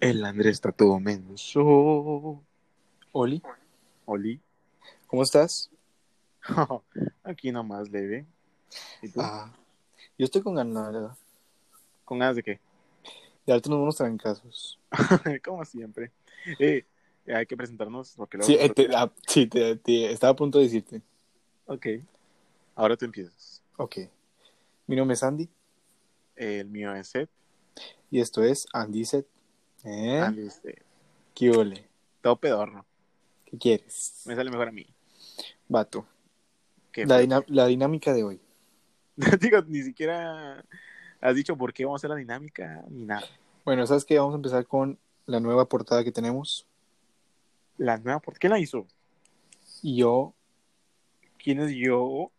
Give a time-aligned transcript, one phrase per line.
[0.00, 2.42] El Andrés está todo menso.
[3.12, 3.42] Oli,
[4.06, 4.40] Oli.
[5.06, 5.70] ¿cómo estás?
[7.24, 8.26] Aquí nomás leve.
[9.02, 9.20] ¿Y tú?
[9.20, 9.52] Ah,
[10.16, 11.16] yo estoy con ganas, verdad,
[12.04, 12.60] ¿Con ganas de qué?
[13.46, 14.78] de darte unos trancazos.
[15.44, 16.12] Como siempre.
[16.58, 16.84] Eh,
[17.26, 18.46] hay que presentarnos porque luego...
[18.46, 21.00] Sí, eh, te, ah, sí te, te- estaba a punto de decirte.
[21.66, 21.86] Ok.
[22.76, 23.62] Ahora tú empiezas.
[23.78, 23.96] Ok.
[24.86, 25.48] Mi nombre es Andy
[26.36, 27.30] El mío es Seth.
[28.10, 29.26] y esto es Andy Set.
[29.84, 30.26] ¿Eh?
[30.38, 30.82] Este,
[31.34, 31.86] ¿Qué ole?
[32.20, 32.84] todo pedorro.
[33.44, 34.22] ¿Qué quieres?
[34.26, 34.86] Me sale mejor a mí.
[35.68, 36.06] Vato.
[36.92, 38.40] ¿Qué La, dinámica de hoy.
[39.40, 40.64] Digo, ni siquiera
[41.20, 43.26] has dicho por qué vamos a hacer la dinámica ni nada.
[43.64, 44.18] Bueno, ¿sabes qué?
[44.18, 46.66] Vamos a empezar con la nueva portada que tenemos.
[47.76, 48.86] La nueva, ¿por qué la hizo?
[49.82, 50.34] Yo,
[51.38, 52.30] ¿Quién es yo?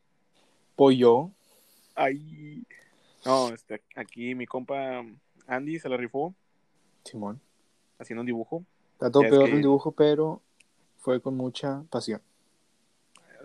[0.76, 1.32] pollo,
[1.96, 2.64] Ay.
[3.26, 5.04] No, este, aquí mi compa
[5.48, 6.34] Andy se la rifó
[7.04, 7.40] Simón.
[8.00, 8.64] haciendo un dibujo.
[8.94, 10.42] Está todo peor que- el dibujo, pero
[11.00, 12.22] fue con mucha pasión.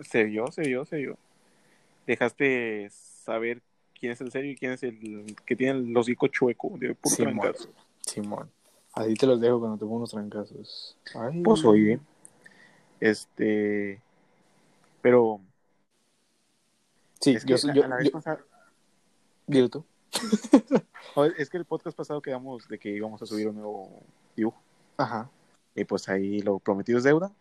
[0.01, 1.17] Se vio, se vio, se vio.
[2.07, 3.61] Dejaste saber
[3.99, 7.15] quién es el serio y quién es el que tiene el hocico chueco de puro
[7.15, 7.39] Simón.
[7.39, 7.69] trancazo.
[8.01, 8.51] Simón.
[8.93, 10.95] Así te los dejo cuando te pongo unos trancazos.
[11.15, 11.41] Ay.
[11.41, 11.99] Pues oye,
[12.99, 13.99] este,
[15.01, 15.41] pero
[17.19, 18.43] Sí, es que yo, la- yo, a la vez yo- pasada-
[19.47, 19.83] dilo tú.
[21.37, 23.89] Es que el podcast pasado quedamos de que íbamos a subir un nuevo
[24.35, 24.57] dibujo
[24.97, 25.29] Ajá.
[25.75, 27.31] y pues ahí lo prometido es deuda,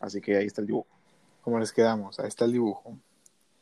[0.00, 0.88] así que ahí está el dibujo.
[1.42, 2.96] Como les quedamos, ahí está el dibujo.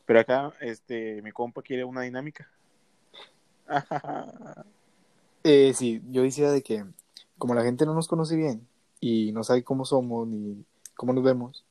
[0.05, 2.49] Pero acá, este, mi compa quiere una dinámica.
[5.43, 6.83] Eh, sí, yo decía de que
[7.37, 8.67] como la gente no nos conoce bien
[8.99, 11.63] y no sabe cómo somos ni cómo nos vemos,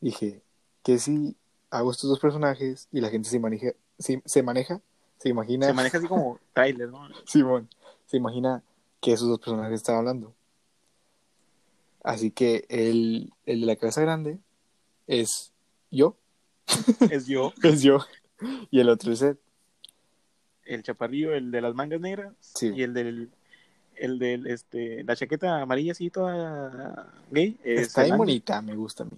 [0.00, 0.42] dije
[0.82, 1.36] que si
[1.70, 4.80] hago estos dos personajes y la gente se maneja, se, se maneja,
[5.18, 7.08] se imagina, Se maneja así como trailer, ¿no?
[7.26, 7.68] Simón,
[8.06, 8.62] se imagina
[9.00, 10.34] que esos dos personajes están hablando.
[12.02, 14.38] Así que el, el de la cabeza grande
[15.06, 15.52] es
[15.90, 16.16] yo,
[17.10, 17.98] Es yo, es yo,
[18.70, 19.36] y el otro es Ed.
[20.64, 22.72] el chaparrillo, el de las mangas negras Sí.
[22.74, 23.30] y el del
[23.96, 29.04] el del este la chaqueta amarilla así toda gay es Está bien bonita, me gusta
[29.04, 29.16] a mí.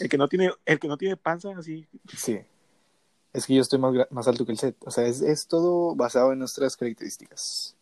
[0.00, 1.86] el que no tiene el que no tiene panza así
[2.16, 2.40] Sí.
[3.32, 4.76] Es que yo estoy más, más alto que el set.
[4.84, 7.76] O sea, es, es todo basado en nuestras características.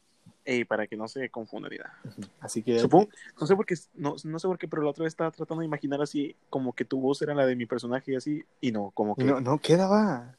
[0.44, 1.69] ey, para que no se confunda.
[2.41, 2.78] Así que.
[2.78, 3.09] Supongo,
[3.41, 5.60] no sé por qué, no, no sé por qué, pero la otra vez estaba tratando
[5.60, 8.72] de imaginar así, como que tu voz era la de mi personaje y así, y
[8.72, 10.37] no, como que, No, no, queda va.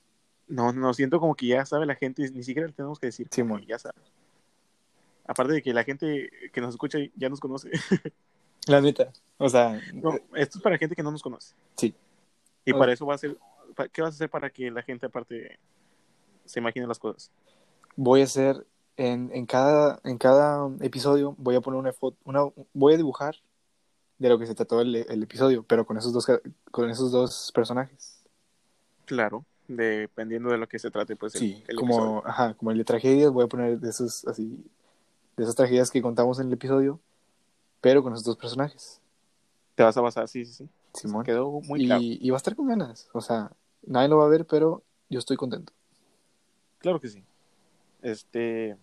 [0.48, 3.30] no, no, siento como que ya sabe la gente, ni siquiera le tenemos que decir,
[3.30, 4.00] que ya sabe.
[5.28, 7.70] Aparte de que la gente que nos escucha ya nos conoce.
[8.68, 9.12] La neta.
[9.38, 11.56] O sea, No, esto es para gente que no nos conoce.
[11.78, 11.94] Sí.
[12.66, 13.38] Y para eso va a ser,
[13.88, 15.58] ¿qué vas a hacer para que la gente aparte
[16.46, 17.32] se imagine las cosas?
[17.96, 18.66] voy a hacer.
[18.98, 22.18] En, en, cada, en cada episodio voy a poner una foto.
[22.26, 22.42] Una,
[22.74, 23.36] voy a dibujar
[24.18, 26.28] de lo que se trató el, el episodio, pero con esos dos,
[26.70, 28.20] con esos dos personajes.
[29.06, 32.28] Claro, dependiendo de lo que se trate, pues Sí, el como, episodio.
[32.28, 34.66] ajá, como el de tragedias, voy a poner de esos así.
[35.38, 37.00] De esas tragedias que contamos en el episodio,
[37.80, 39.00] pero con esos dos personajes.
[39.76, 40.70] Te vas a basar, sí, sí, sí.
[40.94, 41.24] Simón.
[41.24, 42.02] Quedó muy y, claro.
[42.04, 43.08] y va a estar con ganas.
[43.14, 43.50] O sea,
[43.86, 45.74] nadie lo va a ver, pero yo estoy contento.
[46.80, 47.24] Claro que sí.
[48.02, 48.78] Este.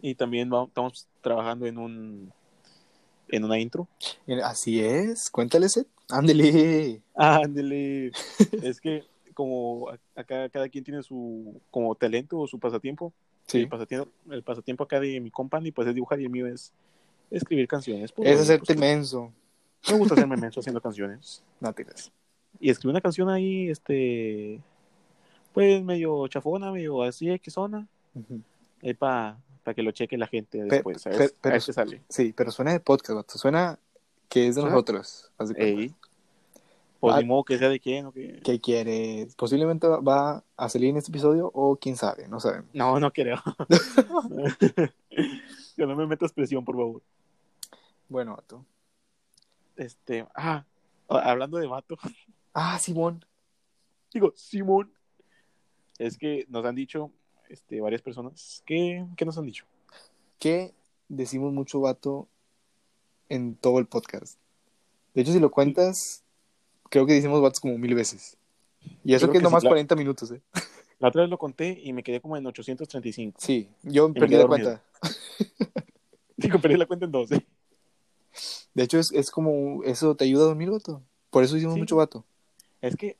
[0.00, 2.32] Y también estamos trabajando en un.
[3.28, 3.86] En una intro.
[4.42, 5.88] Así es, cuéntale, Seth.
[6.08, 7.02] Ándele.
[7.14, 8.12] Ándele.
[8.62, 9.04] es que,
[9.34, 13.12] como acá cada quien tiene su como talento o su pasatiempo.
[13.46, 13.58] Sí.
[13.60, 16.72] El pasatiempo, el pasatiempo acá de mi company, pues es dibujar y el mío es
[17.30, 18.12] escribir canciones.
[18.12, 19.32] Pues, Es hacerte pues, menso.
[19.90, 21.42] Me gusta hacerme menso haciendo canciones.
[21.60, 21.74] No.
[22.60, 24.60] Y escribí una canción ahí, este.
[25.52, 27.86] Pues medio chafona, medio así, que zona.
[28.14, 28.40] Ujú.
[28.82, 29.38] Ahí para
[29.74, 31.02] que lo cheque la gente después.
[31.02, 32.02] pe- ver- pero- qué sale.
[32.08, 33.30] Sí, pero suena de podcast.
[33.32, 33.78] Suena
[34.28, 34.74] que es de ¿Suena?
[34.74, 35.30] nosotros.
[35.36, 35.62] cuenta.
[35.62, 35.94] Ey.
[37.00, 37.20] Pues Ah.
[37.20, 38.40] ni modo que sea de quién o qué.
[38.42, 39.34] ¿Qué quieres?
[39.36, 42.68] Posiblemente va a salir en este episodio o quién sabe, no sabemos.
[42.72, 43.36] No, no creo.
[45.76, 47.02] que no me metas presión, por favor.
[48.08, 48.64] Bueno, vato.
[49.76, 50.64] Este, ah,
[51.08, 51.96] a- hablando de vato,
[52.54, 53.24] Ah, Simón.
[54.12, 54.92] digo, Simón.
[55.98, 57.10] Es que nos han dicho
[57.48, 58.62] este, varias personas.
[58.66, 59.64] ¿Qué, qué nos han dicho?
[60.38, 60.72] Que
[61.08, 62.28] decimos mucho vato
[63.28, 64.38] en todo el podcast.
[65.14, 66.22] De hecho, si lo cuentas,
[66.90, 68.36] creo que decimos vatos como mil veces.
[69.04, 69.64] Y eso creo que es sí, nomás.
[69.64, 70.40] 40 minutos, ¿eh?
[71.00, 73.40] La otra vez lo conté y me quedé como en 835.
[73.40, 74.80] Sí, yo perdí la dormido.
[75.00, 75.82] cuenta.
[76.36, 77.46] Digo, perdí la cuenta en 12.
[78.74, 81.02] De hecho, es, es como, eso te ayuda a dormir, vato.
[81.30, 81.80] Por eso hicimos Sí.
[81.80, 82.24] mucho vato.
[82.80, 83.16] Es que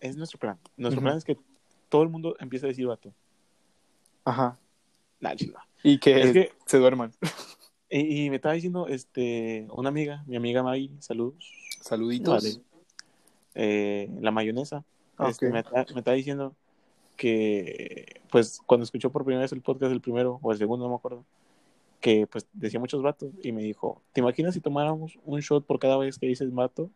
[0.00, 0.58] es nuestro plan.
[0.76, 1.38] Nuestro plan es que
[1.88, 3.12] todo el mundo empiece a decir vato.
[4.24, 4.58] Ajá.
[5.20, 5.58] Nah, chido.
[5.82, 7.12] Y que, Es que- se duerman.
[7.90, 11.52] Y, y me estaba diciendo, este, una amiga, mi amiga Maggie, saludos.
[11.80, 12.42] Saluditos.
[12.42, 12.62] Vale.
[13.54, 14.82] Eh, la mayonesa.
[15.18, 16.54] Ah, este, me, está- me está diciendo
[17.16, 20.90] que, pues, cuando escuchó por primera vez el podcast, el primero o el segundo, no
[20.90, 21.24] me acuerdo,
[22.00, 25.78] que, pues, decía muchos vatos y me dijo, ¿te imaginas si tomáramos un shot por
[25.78, 26.90] cada vez que dices vato?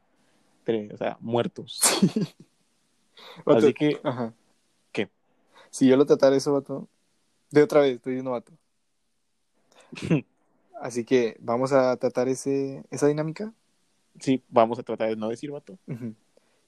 [0.92, 1.80] O sea, muertos.
[3.44, 4.34] Vato, Así que, Ajá.
[4.92, 5.08] ¿Qué?
[5.70, 6.88] Si yo lo tratara eso, vato.
[7.50, 8.52] De otra vez, estoy diciendo vato.
[10.80, 13.52] Así que vamos a tratar ese, esa dinámica.
[14.20, 15.78] sí, vamos a tratar de no decir vato.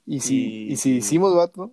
[0.06, 0.36] Y si,
[0.68, 1.72] Y- y si decimos vato,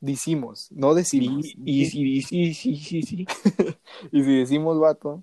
[0.00, 1.46] decimos, no decimos.
[1.46, 1.84] Y, y,
[2.30, 3.26] y-.
[4.12, 5.22] Y si decimos vato,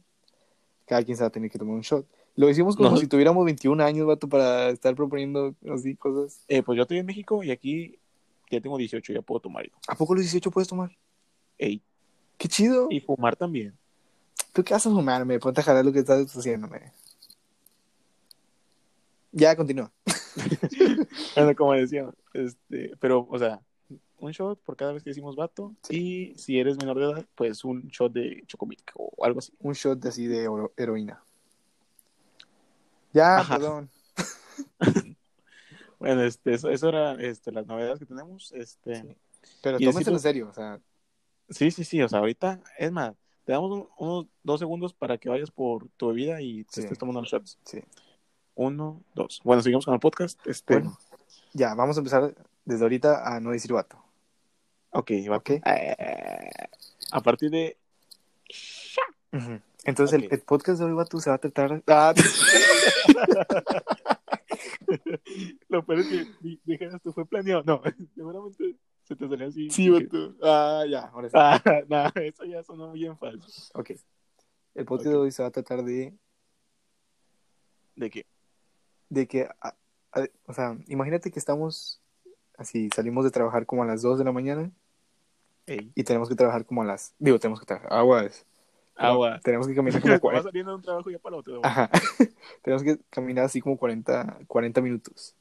[0.85, 2.05] cada quien se va a tener que tomar un shot.
[2.37, 2.97] Lo decimos como No.
[2.97, 6.43] si tuviéramos 21 años, vato, para estar proponiendo así cosas.
[6.47, 7.97] Eh, pues yo estoy en México y aquí
[8.49, 9.69] ya tengo 18, ya puedo tomar.
[9.87, 10.95] ¿A poco los 18 puedes tomar?
[11.57, 11.81] Ey,
[12.37, 12.87] ¡Qué chido!
[12.91, 13.75] y fumar también.
[14.53, 15.39] ¿Tú qué vas a fumarme?
[15.39, 16.91] Ponte a jalar lo que estás haciéndome.
[19.31, 19.91] Ya, continúa.
[21.35, 23.59] Bueno, como decía, este, pero, o sea,
[24.19, 25.75] un shot por cada vez que decimos vato.
[25.89, 29.53] Y si eres menor de edad, pues un shot de chocomilk o algo así.
[29.59, 30.47] Un shot de así de
[30.77, 31.23] heroína.
[33.13, 33.55] Ya, Ajá.
[33.57, 33.89] perdón.
[35.99, 38.51] Bueno, este, eso, eso era este, las novedades que tenemos.
[38.51, 39.15] Este, Sí.
[39.63, 40.79] Pero Y tómenselo en serio, o sea,
[41.49, 43.15] sí, sí, sí, o sea, ahorita, es más,
[43.45, 46.81] te damos un- unos dos segundos para que vayas por tu bebida y te Sí.
[46.81, 47.57] estés tomando los shots.
[47.63, 47.81] sí.
[48.55, 49.41] Uno, dos.
[49.43, 50.39] Bueno, seguimos con el podcast.
[50.45, 50.97] Este, Bueno,
[51.53, 54.03] ya, vamos a empezar desde ahorita a no decir vato.
[54.91, 55.37] ok, va.
[55.37, 55.49] ¿Ok?
[55.65, 56.49] Eh,
[57.11, 57.75] a partir de
[59.87, 61.81] Entonces, el, el podcast de hoy, vato, se va a tratar.
[61.87, 62.13] Ah,
[65.69, 67.63] Lo peor es que di- dijeras tú fue planeado.
[67.65, 67.81] No,
[68.15, 69.69] seguramente se te salió así.
[69.69, 70.35] sí, que- vato.
[70.41, 71.35] Ah, ya, ahora sí.
[71.37, 73.71] Ah, no, eso ya sonó bien falso.
[73.73, 73.91] Ok.
[74.75, 76.13] El podcast de hoy se va a tratar de,
[77.95, 78.25] ¿De qué?
[79.09, 79.75] de que, a-
[80.13, 82.01] a- o sea, imagínate que estamos
[82.57, 84.71] así, salimos de trabajar como a las 2 de la mañana
[85.65, 88.45] Ey, y tenemos que trabajar como a las, digo, tenemos que trabajar, aguas.
[88.97, 89.39] Agua.
[89.43, 91.61] Tenemos que caminar como Vas 40, saliendo de un trabajo ya para otro.
[91.63, 91.89] ajá.
[92.63, 95.35] tenemos que caminar así como 40, 40 minutos.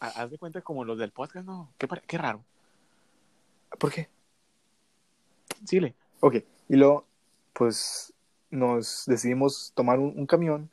[0.00, 1.70] Ha- Haz de cuenta como los del podcast, ¿no?
[1.78, 2.44] Qué, qué raro.
[3.78, 4.08] ¿Por qué?
[5.64, 5.94] Síguele.
[6.20, 6.36] Ok,
[6.68, 7.06] y luego,
[7.52, 8.12] pues,
[8.50, 10.70] nos decidimos tomar un, un camión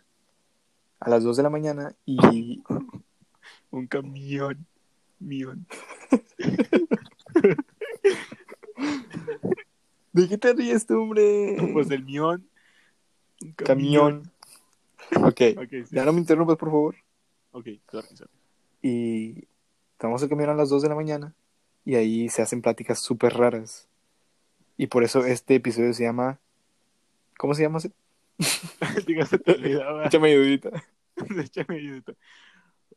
[0.99, 2.63] a las 2 de la mañana y
[3.71, 4.65] Un camión.
[5.19, 5.65] Mión.
[10.13, 11.57] ¿De qué te ríes tú, hombre?
[11.73, 12.47] Pues el mión.
[13.57, 14.31] Camión.
[15.17, 15.95] Ok, Ok, sí.
[15.95, 16.95] ya no me interrumpas, por favor.
[17.51, 18.31] Ok, sorry, sorry.
[18.81, 19.47] Y
[19.97, 21.35] tomamos el camión a las 2 de la mañana
[21.85, 23.87] y ahí se hacen pláticas súper raras.
[24.77, 26.39] Y por eso este episodio se llama...
[27.37, 27.79] ¿Cómo se llama?
[29.07, 30.05] Diga, se te olvidaba.
[30.07, 30.69] Échame ayudita.
[31.37, 32.13] Échame ayudita.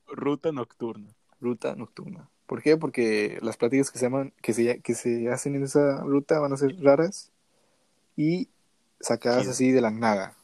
[0.06, 1.10] Ruta nocturna.
[1.40, 2.30] Ruta nocturna.
[2.46, 2.76] ¿Por qué?
[2.76, 6.52] Porque las pláticas que se, llaman, que se, que se hacen en esa ruta van
[6.52, 7.30] a ser raras
[8.16, 8.48] y
[9.00, 10.34] sacadas así de la nada.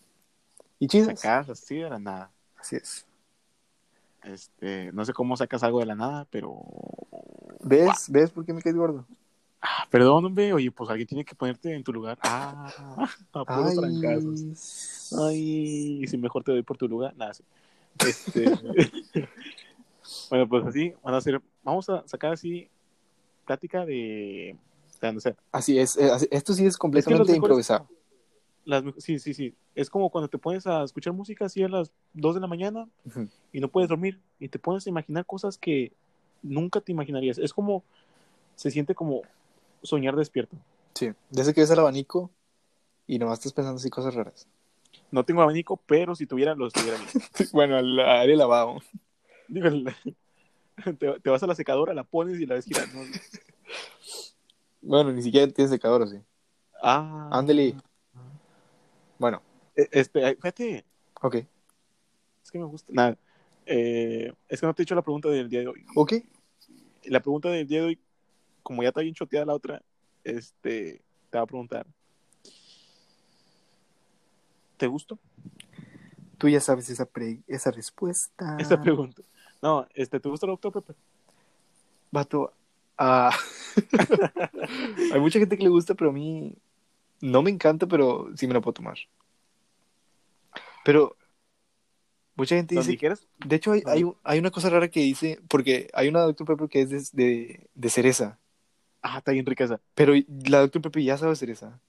[0.78, 1.20] Y chidas.
[1.20, 2.30] Sacas así de la nada.
[2.58, 3.06] Así es.
[4.24, 6.60] Este, no sé cómo sacas algo de la nada, pero.
[7.60, 8.06] ¿Ves?
[8.08, 9.06] ¿Ves por qué me caes gordo?
[9.60, 10.52] Ah, perdón, hombre.
[10.52, 12.18] Oye, pues alguien tiene que ponerte en tu lugar.
[12.22, 12.68] Ah,
[13.32, 15.12] a puros trancazos.
[15.24, 17.14] Ay, si mejor te doy por tu lugar.
[17.16, 17.44] Nada, sí.
[18.00, 18.44] Este.
[20.30, 21.40] bueno, pues así, van a hacer.
[21.62, 22.68] Vamos a sacar así
[23.46, 24.56] plática de.
[25.00, 25.96] de no sé, Así es.
[25.96, 27.88] eh, Esto sí es completamente improvisado.
[28.64, 29.54] las, sí, sí, sí.
[29.74, 32.88] Es como cuando te pones a escuchar música así a las 2 de la mañana
[33.52, 35.92] y no puedes dormir y te pones a imaginar cosas que
[36.42, 37.38] nunca te imaginarías.
[37.38, 37.82] Es como,
[38.54, 39.22] se siente como
[39.82, 40.56] soñar despierto.
[40.94, 41.10] Sí.
[41.30, 42.30] Desde que ves el abanico
[43.06, 44.46] y nomás estás pensando así cosas raras.
[45.10, 46.98] No tengo abanico, pero si tuviera, lo estuviera
[47.52, 48.78] bueno, al de lavado.
[49.52, 49.68] Digo,
[50.98, 53.04] te, te vas a la secadora, la pones y la ves girando.
[54.80, 56.18] Bueno, ni siquiera tienes secador, sí.
[56.82, 57.76] Ah, Ándele.
[59.18, 59.42] Bueno,
[59.76, 60.84] E- Este, fíjate,
[61.20, 61.34] ok.
[61.36, 62.90] es que me gusta.
[62.94, 63.16] Nada,
[63.66, 65.84] eh, es que no te he hecho la pregunta del día de hoy.
[65.94, 66.14] Ok.
[67.04, 68.00] La pregunta del día de hoy,
[68.62, 69.82] como ya está bien choteada la otra,
[70.24, 71.86] este, te va a preguntar.
[74.78, 75.18] ¿Te gustó
[76.38, 78.56] Tú ya sabes esa, pre- esa respuesta.
[78.58, 79.22] esa pregunta?
[79.62, 80.72] No, este, ¿te gusta el Dr.
[80.72, 80.96] Pepper?
[82.10, 82.52] Vato.
[82.98, 83.30] ah,
[85.12, 86.54] Hay mucha gente que le gusta, pero a mí
[87.20, 88.98] no me encanta, pero sí me lo puedo tomar.
[90.84, 91.16] Pero
[92.34, 92.90] mucha gente dice.
[92.90, 95.40] dijeras, De hecho, hay, hay, hay una cosa rara que dice.
[95.48, 96.46] Porque hay una Dr.
[96.46, 98.38] Pepper que es de, de, de cereza.
[99.02, 99.80] ah, está bien rica esa.
[99.94, 100.12] Pero
[100.46, 100.82] la Dr.
[100.82, 101.80] Pepper ya sabe cereza.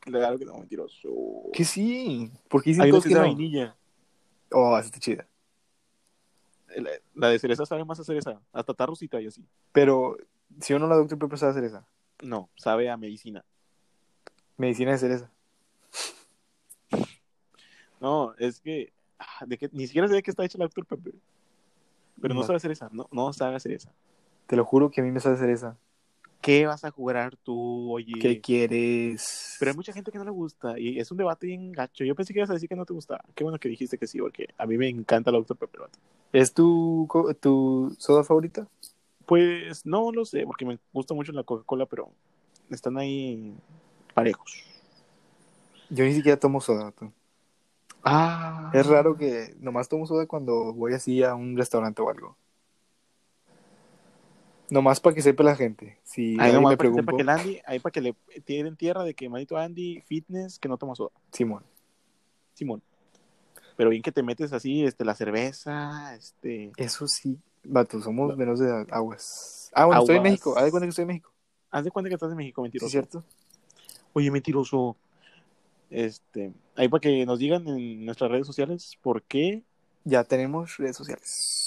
[0.00, 1.10] Claro que no, mentiroso.
[1.52, 2.30] Que sí.
[2.48, 3.76] Porque dicen Hay unos que es de vainilla.
[4.52, 5.26] Oh, esa está chida.
[7.14, 8.40] La, de cereza sabe más a cereza.
[8.52, 9.44] Hasta tarrosita y así.
[9.72, 10.16] Pero,
[10.60, 11.18] si uno la Dr.
[11.18, 11.86] Pepper sabe hacer esa.
[12.22, 13.44] No, sabe a medicina.
[14.56, 15.30] Medicina de cereza.
[18.00, 20.84] No, es que, ah, de que ni siquiera sé de qué está hecha la Dr.
[20.86, 21.14] Pepper.
[22.20, 22.46] Pero no, No.
[22.46, 23.92] sabe hacer esa, no, no sabe hacer esa.
[24.46, 25.76] Te lo juro que a mí me sabe hacer esa.
[26.46, 28.12] ¿Qué vas a jugar tú, oye?
[28.20, 29.56] ¿Qué quieres?
[29.58, 32.04] Pero hay mucha gente que no le gusta y es un debate bien gacho.
[32.04, 33.24] Yo pensé que ibas a decir que no te gustaba.
[33.34, 35.56] Qué bueno que dijiste que sí, porque a mí me encanta la Dr.
[35.56, 35.80] Pepper.
[36.32, 37.08] ¿Es tu,
[37.98, 38.68] soda favorita?
[39.26, 42.12] Pues no lo sé, porque me gusta mucho la Coca-Cola, pero
[42.70, 43.52] están ahí
[44.14, 44.62] parejos.
[45.90, 46.92] Yo ni siquiera tomo soda.
[46.92, 47.10] tú.
[48.04, 48.70] Ah.
[48.72, 52.36] Es raro que nomás tomo soda cuando voy así a un restaurante o algo.
[54.68, 55.98] Nomás para que sepa la gente.
[56.02, 58.14] Si Ahí nomás me para que sepa preguntó, que el Andy, ahí para que le
[58.44, 61.10] tiren tierra de que manito Andy, fitness, que no toma soda.
[61.32, 61.62] Simón.
[62.54, 62.82] Simón.
[63.76, 66.72] Pero bien que te metes así, este, la cerveza, este.
[66.76, 69.70] Eso sí, vato, somos menos de aguas.
[69.74, 70.22] Ah, bueno, estoy en.
[70.22, 70.54] México.
[70.56, 71.30] Haz de cuenta que estoy en México.
[71.70, 72.86] Haz de cuenta que estás en México, ¿Sí mentiroso.
[72.86, 73.24] es cierto?
[74.14, 74.96] Oye, mentiroso.
[75.90, 79.62] Este, ahí para que nos digan en nuestras redes sociales por qué.
[80.04, 81.65] Ya tenemos redes sociales.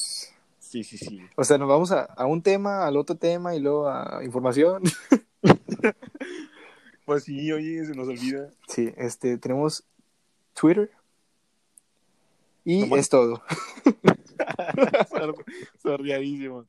[0.70, 1.20] Sí, sí, sí.
[1.36, 4.84] O sea, nos vamos a, a un tema, al otro tema y luego a información.
[7.06, 8.52] Pues sí, oye, se nos olvida.
[8.68, 9.84] Sí, este, tenemos
[10.54, 10.92] Twitter.
[12.64, 12.98] Y ¿Cómo?
[12.98, 13.42] es todo.
[15.10, 15.46] Sor-
[15.82, 16.66] Sordeadísimo.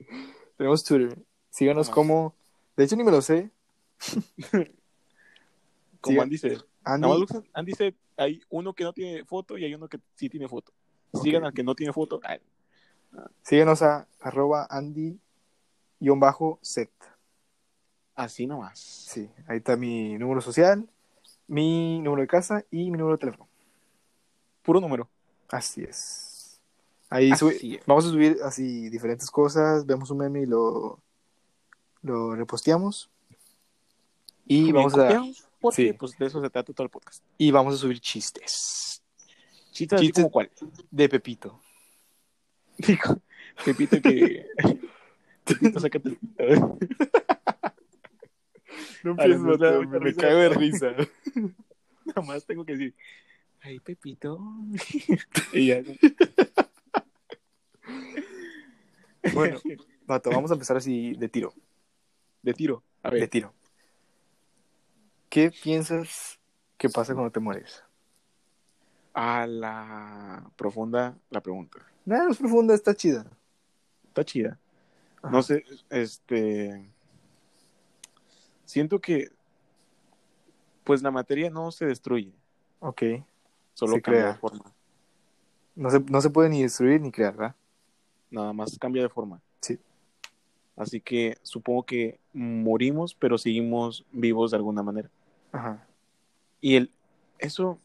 [0.56, 1.18] Tenemos Twitter.
[1.50, 1.94] Síganos Nomás.
[1.94, 2.34] como.
[2.74, 3.50] De hecho, ni me lo sé.
[6.00, 6.22] Como.
[6.22, 6.56] Andy dice.
[6.84, 7.06] Andy.
[7.06, 10.30] Nada más Andy dice, hay uno que no tiene foto y hay uno que sí
[10.30, 10.72] tiene foto.
[11.22, 12.18] Sigan al que no tiene foto.
[12.24, 12.38] Ay,
[13.42, 15.20] Síguenos a arroba Andy-set.
[18.14, 18.78] así nomás.
[18.78, 20.88] Sí, ahí está mi número social,
[21.46, 23.48] mi número de casa y mi número de teléfono.
[24.62, 25.08] Puro número.
[25.48, 26.60] Así es.
[27.08, 27.86] Ahí Así es.
[27.86, 31.00] vamos a subir así diferentes cosas, vemos un meme y lo,
[32.02, 33.10] lo reposteamos.
[34.46, 35.22] Y vamos, a,
[35.60, 35.92] Porque sí.
[35.92, 37.22] pues de eso se trata todo el podcast.
[37.38, 39.02] y vamos a subir chistes
[39.72, 40.24] Chistes así Chistes.
[40.24, 40.50] como cuál.
[40.90, 41.60] de Pepito.
[42.86, 43.20] Dijo,
[43.64, 44.46] Pepito que...
[45.44, 46.78] Pepito, sácate el pito.
[49.02, 50.92] No Ay, empieces, me me cago de risa.
[52.04, 52.94] Nada más tengo que decir,
[53.62, 54.38] ay, Pepito.
[55.52, 55.82] y ya.
[59.32, 59.58] Bueno,
[60.06, 61.54] vato, vamos a empezar así de tiro.
[62.42, 62.84] de tiro.
[63.02, 63.54] A De ver, tiro.
[65.28, 66.40] ¿Qué piensas
[66.76, 67.84] que pasa cuando te mueres?
[69.14, 71.78] a la profunda la pregunta.
[72.10, 73.24] Nada, no es profunda, está chida.
[74.08, 74.58] Está chida.
[75.22, 75.30] Ajá.
[75.30, 76.90] No sé, este.
[78.64, 79.28] Siento que.
[80.82, 82.32] Pues la materia no se destruye,
[82.80, 83.02] Ok.
[83.74, 84.32] solo Se cambia crea.
[84.32, 84.64] de forma.
[85.76, 87.54] No se, no se puede ni destruir ni crear, ¿verdad?
[88.28, 89.40] Nada más cambia de forma.
[89.60, 89.78] Sí.
[90.76, 95.08] Así que supongo que morimos, pero seguimos vivos de alguna manera.
[95.52, 95.86] Ajá.
[96.60, 96.90] Y el,
[97.38, 97.78] eso,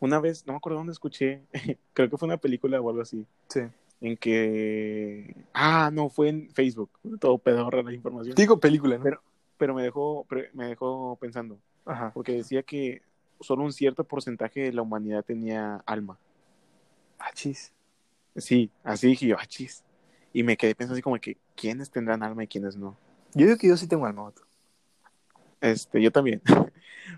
[0.00, 1.42] una vez, no me acuerdo dónde escuché,
[1.92, 3.60] creo que fue una película o algo así, Sí.
[4.00, 5.34] en que.
[5.54, 6.90] Ah, no, fue en Facebook.
[7.20, 8.34] Todo pedorra la información.
[8.34, 9.04] Digo película, ¿no?
[9.04, 9.22] Pero-
[9.58, 11.58] Pero me dejó, me dejó pensando.
[11.88, 12.10] Ajá.
[12.12, 13.00] porque decía que
[13.40, 16.18] solo un cierto porcentaje de la humanidad tenía alma.
[17.18, 17.72] Ah, chis.
[18.36, 19.84] Sí, así dije yo, ah, chis.
[20.32, 22.96] Y me quedé pensando así como que, ¿quiénes tendrán alma y quiénes no?
[23.34, 24.42] Yo digo que yo sí tengo alma, vato.
[25.60, 26.42] Este, yo también.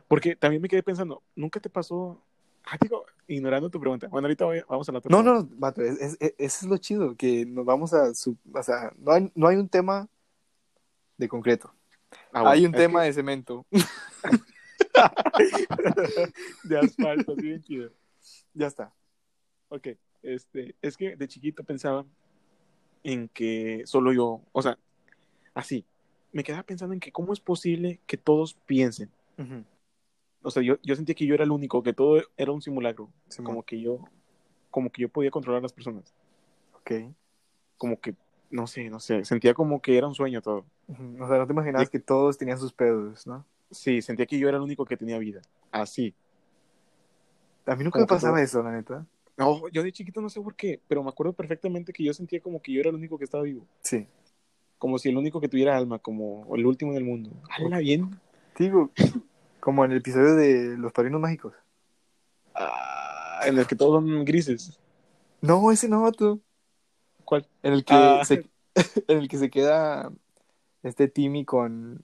[0.06, 2.20] Porque también me quedé pensando, ¿nunca te pasó?
[2.64, 4.08] Ah, digo, ignorando tu pregunta.
[4.08, 5.10] Bueno, ahorita voy- vamos a la otra.
[5.10, 5.48] No, pregunta.
[5.54, 8.14] no, vato, es, es- es- eso es lo chido, que nos vamos a...
[8.14, 10.08] su- o sea, no hay, no hay un tema
[11.16, 11.72] de concreto.
[12.32, 13.66] Ah, bueno, hay un tema de cemento.
[16.64, 17.90] de asfalto, así bien chido.
[18.54, 18.92] ya está.
[19.68, 19.88] Ok,
[20.22, 22.04] este, es que de chiquito pensaba
[23.04, 24.78] en que solo yo, o sea,
[25.54, 25.84] así,
[26.32, 29.10] me quedaba pensando en que cómo es posible que todos piensen.
[29.38, 29.64] Ujú.
[30.42, 33.11] O sea, yo, yo sentía que yo era el único, que todo era un simulacro,
[33.42, 34.00] como que yo,
[34.71, 36.14] como que yo podía controlar a las personas,
[36.75, 36.92] Ok.
[37.76, 38.14] como que,
[38.50, 40.64] no sé, no sé, sentía como que era un sueño todo.
[40.88, 43.45] O sea, no te imaginabas que todos tenían sus pedos, ¿no?
[43.71, 45.42] Sí, sentía que yo era el único que tenía vida,
[45.73, 46.14] así.
[47.66, 49.07] A mí nunca me pasaba todo- eso, la neta.
[49.37, 52.40] No, yo de chiquito no sé por qué, pero me acuerdo perfectamente que yo sentía
[52.40, 54.07] como que yo era el único que estaba vivo, Sí.
[54.78, 57.30] como si el único que tuviera alma, como el último en el mundo.
[57.50, 58.18] ¡Hala, bien!
[58.59, 58.90] Digo,
[59.68, 61.52] como en el episodio de Los Padrinos Mágicos.
[62.54, 64.78] Ah, en el que todos son grises.
[65.42, 66.40] No, ese no, vato.
[67.22, 67.46] ¿Cuál?
[67.62, 68.25] En el que, Ah.
[68.25, 68.48] se,
[69.08, 70.10] en el que se queda
[70.82, 72.02] este Timmy con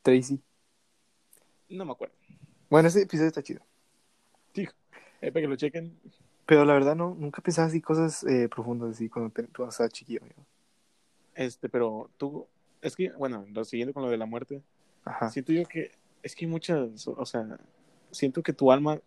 [0.00, 0.40] Tracy.
[1.68, 2.14] No me acuerdo.
[2.70, 3.60] Bueno, ese episodio está chido.
[4.54, 4.66] Sí,
[5.20, 6.00] eh, para que lo chequen.
[6.46, 9.92] Pero la verdad, no, nunca pensaba así cosas eh, profundas así cuando te, tú estabas
[9.92, 10.46] chiquillo, amigo.
[11.34, 12.46] Este, pero tú,
[12.80, 14.62] es que, bueno, lo siguiendo con lo de la muerte,
[15.04, 15.28] Ajá.
[15.28, 15.90] siento yo que,
[16.22, 17.58] es que hay muchas, o sea,
[18.10, 19.00] siento que tu alma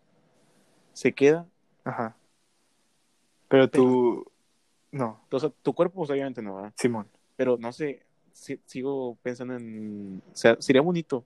[0.92, 1.46] se queda,
[1.84, 2.16] Ajá.
[3.50, 4.30] Pero tú.
[4.92, 6.72] No, o sea, tu cuerpo, pues, obviamente no, ¿verdad?
[6.76, 7.08] Simón.
[7.36, 8.02] Pero no sé,
[8.32, 11.24] si- sigo pensando en, o sea, sería bonito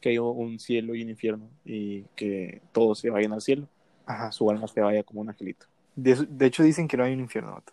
[0.00, 3.68] que haya un cielo y un infierno y que todos se vayan al cielo,
[4.06, 4.32] Ajá.
[4.32, 5.66] su alma se vaya como un angelito.
[5.94, 7.72] De, hecho, dicen que no hay un infierno, vato.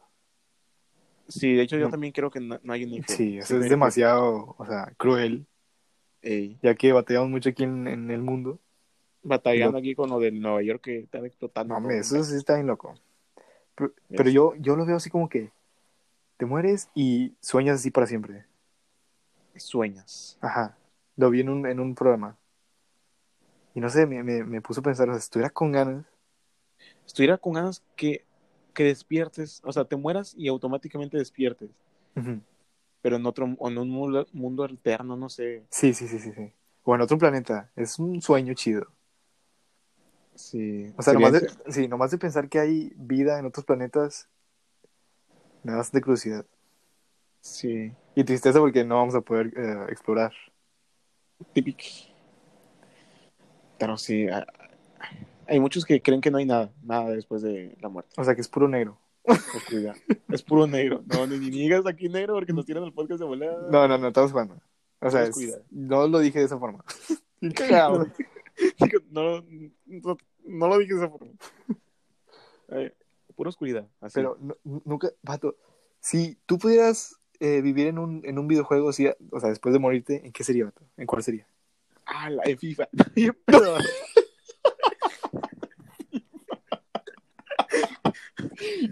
[1.27, 1.91] Sí, de hecho yo No.
[1.91, 3.15] también creo que no, no hay un infierno.
[3.15, 5.45] Sí, eso es Simplemente, demasiado, o sea, cruel,
[6.27, 8.59] ey, ya que batallamos mucho aquí en, en el mundo.
[9.23, 11.75] batallando aquí con lo del Nueva York que están explotando.
[11.75, 11.89] Todo.
[11.89, 12.95] eso sí está bien loco.
[13.75, 15.51] Pero, pero yo, yo lo veo así como que
[16.37, 18.45] te mueres y sueñas así para siempre.
[19.55, 20.37] Sueñas.
[20.41, 20.77] Ajá.
[21.15, 22.37] Lo vi en un, en un programa.
[23.73, 26.05] Y no sé, me, me, me puso a pensar, o sea, si estuviera con ganas,
[27.05, 28.25] Estuviera con ganas que,
[28.73, 31.69] que despiertes, o sea, te mueras y automáticamente despiertes,
[32.15, 32.41] ujú,
[33.01, 35.65] pero en otro, en un mundo, mundo alterno, no sé.
[35.69, 36.51] sí, sí, sí, sí, sí.
[36.83, 37.69] O en otro planeta.
[37.75, 38.87] Es un sueño chido.
[40.35, 40.93] Sí.
[40.95, 44.29] O sea, nomás de, sí, nomás de pensar que hay vida en otros planetas,
[45.63, 46.45] me da bastante curiosidad.
[47.41, 47.91] Sí.
[48.15, 50.31] Y tristeza porque no vamos a poder eh, explorar.
[51.53, 51.83] Típico.
[53.77, 54.27] Pero sí,
[55.47, 58.13] hay muchos que creen que no hay nada, nada después de la muerte.
[58.17, 58.97] O sea, que es puro negro.
[60.29, 61.03] Es puro negro.
[61.07, 63.67] No, ni, ni digas aquí negro porque nos tiran el podcast de volada.
[63.71, 64.59] No, no, no, estamos jugando.
[64.99, 66.83] O sea, es- no lo dije de esa forma.
[67.55, 68.07] Cagado.
[69.11, 69.41] no,
[69.85, 71.31] no, no lo dije de esa forma.
[72.69, 72.93] Eh,
[73.35, 73.87] pura oscuridad.
[74.01, 74.15] Así.
[74.15, 75.55] Pero no- nunca, vato,
[75.99, 79.79] si tú pudieras eh, vivir en un, en un videojuego, así, o sea, después de
[79.79, 80.81] morirte, ¿en qué sería, vato?
[80.97, 81.47] ¿En cuál sería?
[82.05, 82.87] Ah, la de FIFA.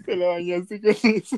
[0.06, 1.38] Te la bañaste con eso.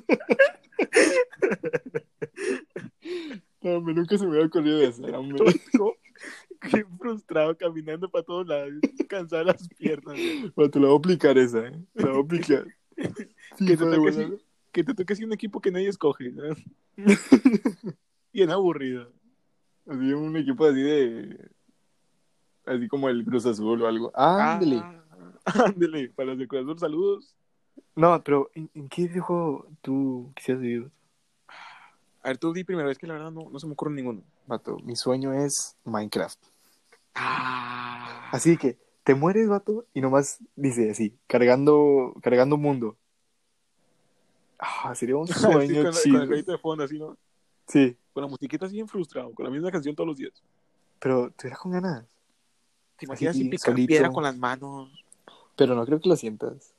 [3.61, 5.43] No, hombre, nunca se me hubiera ocurrido eso, hombre.
[6.59, 8.73] Qué frustrado caminando para todos lados,
[9.07, 10.15] cansado las piernas.
[10.55, 11.71] Bueno, te la voy a aplicar esa, ¿eh?
[11.93, 12.65] Te la voy a aplicar.
[13.57, 14.23] Que te, toque volada.
[14.23, 16.31] así, que te toque así un equipo que nadie escoge.
[16.31, 16.43] ¿no?
[18.33, 19.11] Bien aburrido.
[19.85, 21.49] Así un equipo así de...
[22.65, 24.11] Así como el Cruz Azul o algo.
[24.15, 24.77] Ándale.
[24.77, 27.36] Ah, ándele, para los de Cruz Azul, saludos.
[27.95, 30.91] No, pero ¿en, en qué videojuego tú quisieras vivir?
[32.23, 34.21] A ver, tú di primero, es que la verdad no, no se me ocurre ninguno.
[34.47, 36.39] Vato, mi sueño es Minecraft.
[37.15, 42.97] Ah, Así que te mueres, vato, y nomás dice así, cargando, cargando mundo.
[44.59, 46.21] Ah, sería un sueño con, la- con chido.
[46.21, 47.17] el crédito de fondo, así, ¿no?
[47.67, 50.33] Sí, Con la musiquita así bien frustrado, con la misma canción todos los días.
[50.99, 52.05] pero te con ganas.
[52.97, 54.89] ¿Te imaginas así Así, picar piedra con las manos?
[55.55, 56.73] Pero no creo que lo sientas.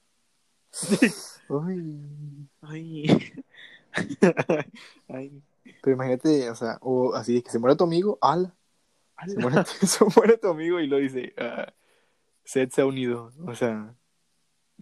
[1.48, 3.32] Ay, Ay.
[5.08, 5.42] Ay.
[5.82, 8.54] pero imagínate, o sea, o así que se muere tu amigo, ala.
[9.26, 11.72] Se se muere tu amigo y lo dice, ah,
[12.44, 13.32] Seth se ha unido.
[13.46, 13.94] O sea,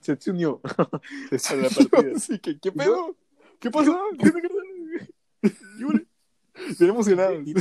[0.00, 0.60] Se te unió.
[1.38, 2.12] se partida.
[2.16, 3.16] Así que, ¿qué ¿Y pedo?
[3.58, 3.98] ¿Qué pasó?
[5.78, 6.06] Llore.
[6.78, 7.34] Bien emocionado.
[7.40, 7.54] Y,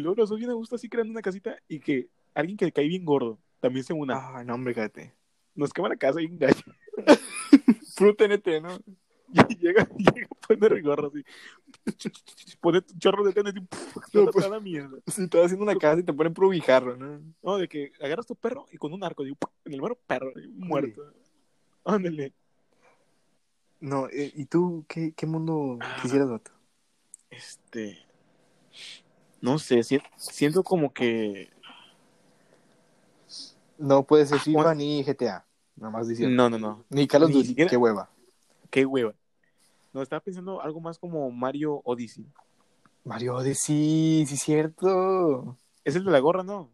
[0.00, 2.86] luego los dos bien a gusto así creando una casita y que alguien que cae
[2.86, 4.16] bien gordo también se una.
[4.16, 5.14] Ah, no, hombre, cállate.
[5.54, 6.54] Nos quema la casa y engaña.
[7.98, 8.78] Puro TNT, ¿no?
[9.50, 11.22] Y llega, llega, pone rigorro así.
[12.62, 14.96] Pone chorro de TNT y No, pues- la mierda.
[15.06, 17.20] Si estás haciendo una casa y te ponen puro guijarro, ¿no?
[17.42, 20.32] No, de que agarras tu perro y con un arco, digo, en el mero perro,
[20.54, 21.12] muerto.
[21.84, 22.32] Ándale.
[23.80, 25.98] No, eh, ¿y tú qué, qué mundo Ah.
[26.00, 26.50] quisieras, vato?
[27.30, 27.98] Este.
[29.42, 31.50] No sé, si- siento como que.
[33.76, 35.44] No puede ser FIFA ni GTA.
[35.78, 36.34] Nada más diciendo.
[36.34, 36.84] No, no, no.
[36.90, 38.10] Ni Ni Duty, siquiera- qué hueva.
[38.70, 39.14] Qué hueva.
[39.92, 42.26] No, estaba pensando algo más como Mario Odyssey.
[43.04, 45.56] Mario Odyssey, sí, cierto.
[45.84, 46.68] Es el de la gorra, ¿no?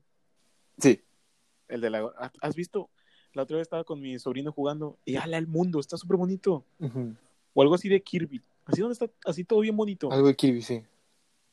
[0.79, 1.01] Sí.
[1.69, 2.33] El de la gorra.
[2.41, 2.91] ¿Has visto?
[3.33, 6.65] La otra vez estaba con mi sobrino jugando y ala el mundo, está súper bonito.
[7.53, 8.41] O algo así de Kirby.
[8.67, 10.11] Así donde está, así todo bien bonito.
[10.11, 10.83] Algo de Kirby, sí.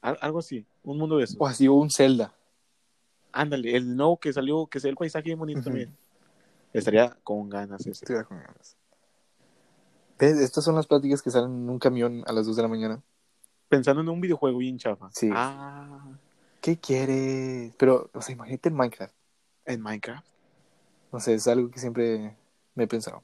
[0.02, 1.38] Al- algo así, un mundo de eso.
[1.40, 2.34] O así un Zelda.
[3.32, 5.96] Ándale, el nuevo que salió, que sea el paisaje bien bonito también.
[6.74, 7.92] Estaría con ganas ese.
[7.92, 8.78] Estoy con ganas.
[10.20, 10.38] ¿Ves?
[10.40, 13.02] Estas son las pláticas que salen en un camión a las 2 de la mañana.
[13.70, 15.10] Pensando en un videojuego bien chafa.
[15.12, 15.30] Sí.
[15.34, 16.12] Ah,
[16.62, 17.74] ¿Qué quieres?
[17.78, 19.16] Pero, o sea, imagínate en Minecraft.
[19.66, 20.28] en Minecraft.
[21.12, 22.38] No sé, es algo que siempre
[22.76, 23.24] me he pensado.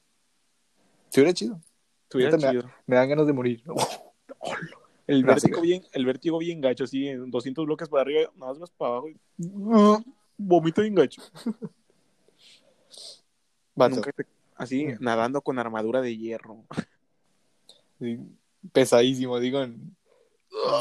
[1.09, 1.61] Si hubiera chido.
[2.03, 2.63] Estuviera chido.
[2.85, 3.63] Me dan ganas de morir.
[5.07, 5.43] El Gracias.
[5.43, 8.91] vértigo bien, el vértigo bien gacho, así en 200 bloques para arriba, nada más para
[8.91, 9.17] abajo y
[10.37, 11.21] vomito bien gacho.
[13.77, 13.95] Vato.
[13.95, 14.25] Nunca te-
[14.57, 14.97] así, Mm.
[14.99, 16.63] nadando con armadura de hierro.
[17.99, 18.19] Sí,
[18.73, 19.95] Pesadísimo, digo, en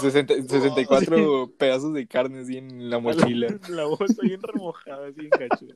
[0.03, 3.47] 60 64 pedazos de carne así en la mochila.
[3.71, 5.67] La bolsa bien remojada, así en gacho.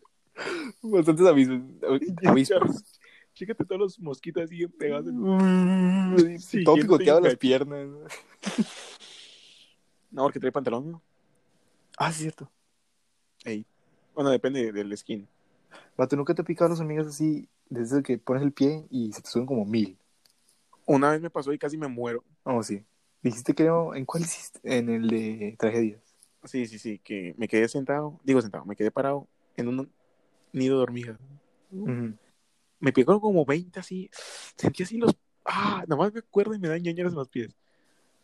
[0.82, 1.60] Bastantes avisos.
[2.26, 2.98] avispas.
[3.34, 5.06] Chécate todos los mosquitos así pegados.
[5.06, 7.88] en- Sí, todo picoteado las piernas.
[10.10, 11.02] No, porque trae pantalón, ¿no?
[11.96, 12.50] Ah, sí, cierto.
[13.44, 13.64] Ey.
[14.14, 15.26] Bueno, depende del skin.
[15.96, 19.22] Vato, ¿nunca te ha picado las hormigas así desde que pones el pie y se
[19.22, 19.98] te suben como mil?
[20.86, 22.24] Una vez me pasó y casi me muero.
[22.42, 22.84] Oh, sí.
[23.22, 24.60] Dijiste, creo, ¿en cuál hiciste?
[24.64, 26.00] En el de tragedias.
[26.44, 29.92] Sí, sí, sí, que me quedé sentado, digo sentado, me quedé parado en un
[30.52, 31.18] nido de hormigas.
[31.70, 32.14] Ujú.
[32.78, 34.10] Me picaron como 20 así,
[34.56, 35.14] sentí así los...
[35.44, 37.54] Ah, nomás me acuerdo y me dan ñañaras en los pies.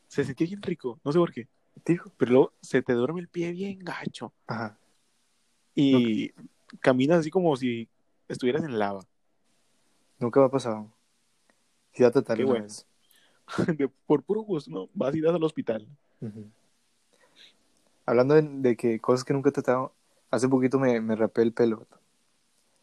[0.09, 1.49] Se sentía bien rico, no sé por qué.
[1.85, 2.11] Dijo.
[2.17, 4.33] Pero luego se te duerme el pie bien gacho.
[4.47, 4.79] Ajá.
[5.75, 6.33] Y
[6.81, 7.89] caminas así como si
[8.29, 9.05] estuvieras en lava.
[10.19, 10.91] Nunca me ha pasado.
[11.93, 12.67] Sí, va a tratar Qué bueno.
[13.79, 14.89] De- por puro gusto, ¿no?
[14.95, 15.87] Vas y das al hospital.
[18.05, 19.93] Hablando de, de que cosas que nunca he tratado,
[20.31, 21.87] hace poquito me, me rapé el pelo.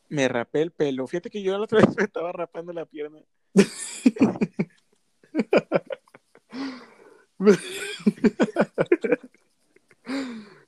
[0.10, 1.08] Me rapé el pelo.
[1.08, 3.20] Fíjate que yo la otra vez me estaba rapando la pierna.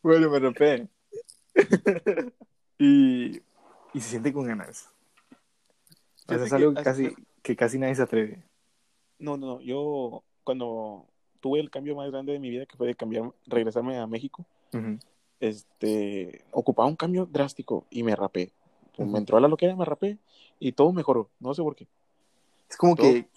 [0.01, 0.88] Bueno, me rapé.
[2.78, 3.38] Y,
[3.94, 4.90] y se siente con ganas.
[6.28, 8.44] O sea, Fíjate es algo que- casi, que casi nadie se atreve.
[9.20, 9.62] No, no, no.
[9.62, 11.06] Yo cuando
[11.40, 14.46] tuve el cambio más grande de mi vida, que fue de cambiar, regresarme a México,
[15.40, 18.52] este, ocupaba un cambio drástico y me rapé.
[18.98, 20.18] Me entró a la loquera, me rapé
[20.60, 21.30] y todo mejoró.
[21.40, 21.88] No sé por qué.
[22.70, 23.12] Es como Todo.
[23.12, 23.28] que.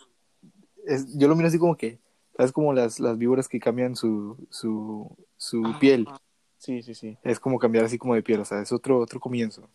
[0.87, 1.99] es- yo lo miro así como que.
[2.37, 2.53] ¿Sabes?
[2.53, 6.07] Como las, las víboras que cambian su, su, su Ah, piel.
[6.59, 7.17] Sí, sí, sí.
[7.23, 8.41] Es como cambiar así como de piel.
[8.41, 9.69] O sea, es otro, otro comienzo.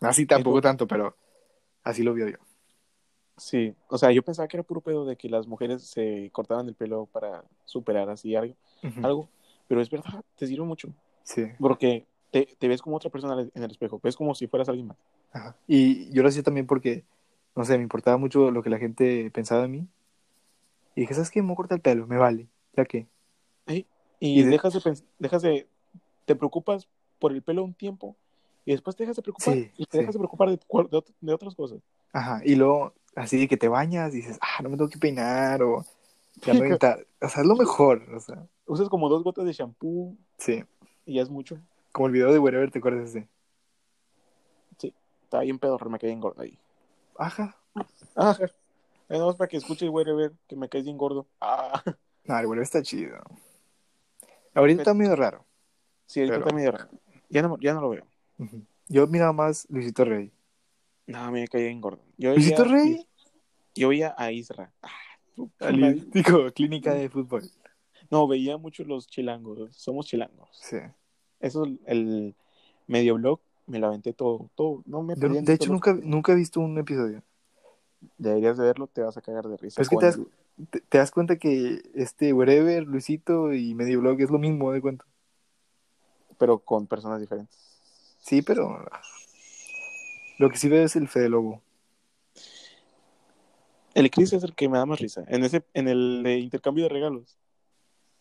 [0.00, 1.14] Así tampoco Pero- tanto, pero
[1.84, 2.38] así lo veo yo.
[3.36, 6.68] Sí, o sea, yo pensaba que era puro pedo de que las mujeres se cortaban
[6.68, 8.54] el pelo para superar así algo,
[9.02, 9.28] algo,
[9.66, 10.88] pero es verdad, te sirve mucho,
[11.22, 11.46] Sí.
[11.58, 14.88] porque te, te ves como otra persona en el espejo, ves como si fueras alguien
[14.88, 14.98] más.
[15.32, 15.56] Ajá.
[15.66, 17.02] Y yo lo hacía también porque,
[17.56, 19.86] no sé, me importaba mucho lo que la gente pensaba de mí.
[20.94, 21.40] Y dije, ¿sabes qué?
[21.40, 22.46] Me voy a cortar el pelo, me vale.
[22.76, 23.06] ¿Ya qué?
[23.68, 23.86] Y,
[24.20, 25.66] Y de- dejas de dejas de,
[26.24, 28.16] te preocupas por el pelo un tiempo
[28.64, 29.98] y después te dejas de preocupar Sí, y te sí.
[29.98, 30.48] dejas de preocupar
[31.20, 31.80] de, otras cosas.
[32.12, 32.40] Ajá.
[32.44, 35.84] Y luego, así de que te bañas, dices, ah, no me tengo que peinar o
[36.42, 37.06] ya untar".
[37.20, 38.02] O sea, es lo mejor.
[38.14, 40.64] O sea, Usas como dos gotas de shampoo sí.
[41.04, 41.58] y ya es mucho.
[41.92, 43.28] Como el video de Wherever, ¿te acuerdas de ese?
[45.30, 46.58] Está bien pedorro, me quedé gordo ahí.
[47.16, 47.56] Ajá.
[48.16, 48.36] Ah,
[49.08, 51.26] nada más para que escuche el que me caes bien gordo.
[51.40, 51.82] Ah,
[52.24, 53.16] No, el Wherever está chido.
[54.54, 55.44] Ahorita está medio raro.
[56.10, 56.90] Sí, ahorita Pero- está medio raro.
[57.28, 58.04] Ya no, ya no lo veo.
[58.88, 60.32] Yo miraba más Luisito Rey.
[61.06, 62.00] No, me caí bien gordo.
[62.18, 63.06] Yo ¿Luisito veía- Rey?
[63.74, 64.72] Yo veía a Isra.
[64.82, 65.70] Ah,
[66.12, 67.42] Digo, clínica de fútbol.
[68.10, 69.74] No, veía mucho los chilangos.
[69.76, 70.48] Somos chilangos.
[70.60, 70.78] Sí.
[71.38, 72.34] Eso, el
[72.88, 74.50] medio blog, me la aventé todo.
[74.56, 74.82] todo.
[74.86, 77.22] No me Yo, en de hecho, nunca, los- nunca he visto un episodio.
[78.18, 79.80] Deberías de verlo, te vas a cagar de risa.
[79.80, 80.26] Es que te das, el-
[80.70, 84.80] te, te das cuenta que este Wherever, Luisito y Medio Blog es lo mismo, de
[84.80, 85.04] cuenta.
[86.40, 87.54] Pero con personas diferentes.
[88.18, 88.88] Sí, pero
[90.38, 91.60] lo que sí veo es el Fede Lobo.
[93.92, 95.22] El Chris es el que me da más risa.
[95.28, 97.36] En ese, en el de intercambio de regalos.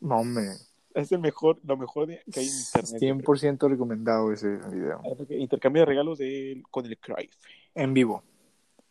[0.01, 0.47] No, hombre.
[0.93, 3.25] Es el mejor, lo mejor de, que hay en internet.
[3.25, 5.01] 100% recomendado ese video.
[5.25, 5.39] creo.
[5.39, 7.33] Intercambio de regalos de con el Cruyff
[7.73, 8.21] En vivo.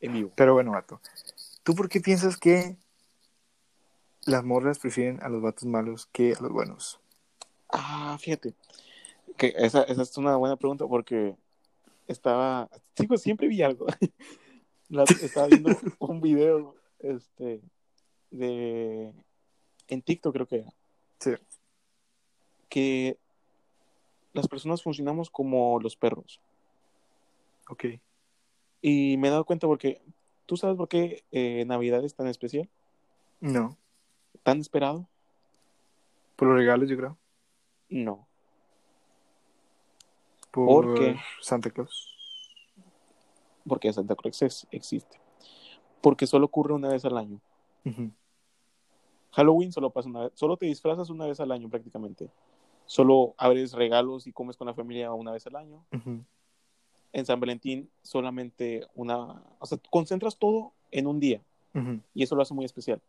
[0.01, 0.33] en vivo.
[0.37, 1.03] Pero bueno, vato.
[1.65, 2.79] ¿Tú por qué piensas que
[4.25, 6.99] las morras prefieren a los vatos malos que a los buenos?
[7.69, 8.55] Ah, fíjate.
[9.39, 11.37] Que esa, esa es una buena pregunta porque
[12.07, 12.69] estaba.
[12.97, 13.87] Sí, pues siempre vi algo.
[14.89, 15.71] La- estaba viendo
[16.01, 17.63] un video este,
[18.31, 19.15] de.
[19.87, 20.75] En TikTok, creo que era.
[21.21, 21.31] Sí.
[22.69, 23.17] Que
[24.35, 26.41] las personas funcionamos como los perros.
[27.71, 27.85] Ok.
[28.83, 30.03] Y me he dado cuenta porque.
[30.47, 32.69] ¿Tú sabes por qué eh, Navidad es tan especial?
[33.41, 33.77] No.
[34.43, 35.07] ¿Tan esperado?
[36.37, 37.19] Por los regalos, yo creo.
[37.91, 38.28] No.
[40.67, 41.17] Por, ¿Por qué?
[41.41, 42.15] Santa Claus.
[43.67, 45.21] Porque Santa Cruz ex- existe.
[46.01, 47.41] Porque solo ocurre una vez al año.
[49.33, 52.29] Halloween solo pasa una vez, solo te disfrazas una vez al año prácticamente.
[52.87, 55.85] Solo abres regalos y comes con la familia una vez al año.
[57.13, 61.43] En San Valentín solamente una, o sea, concentras todo en un día
[62.15, 63.01] y eso lo hace muy especial.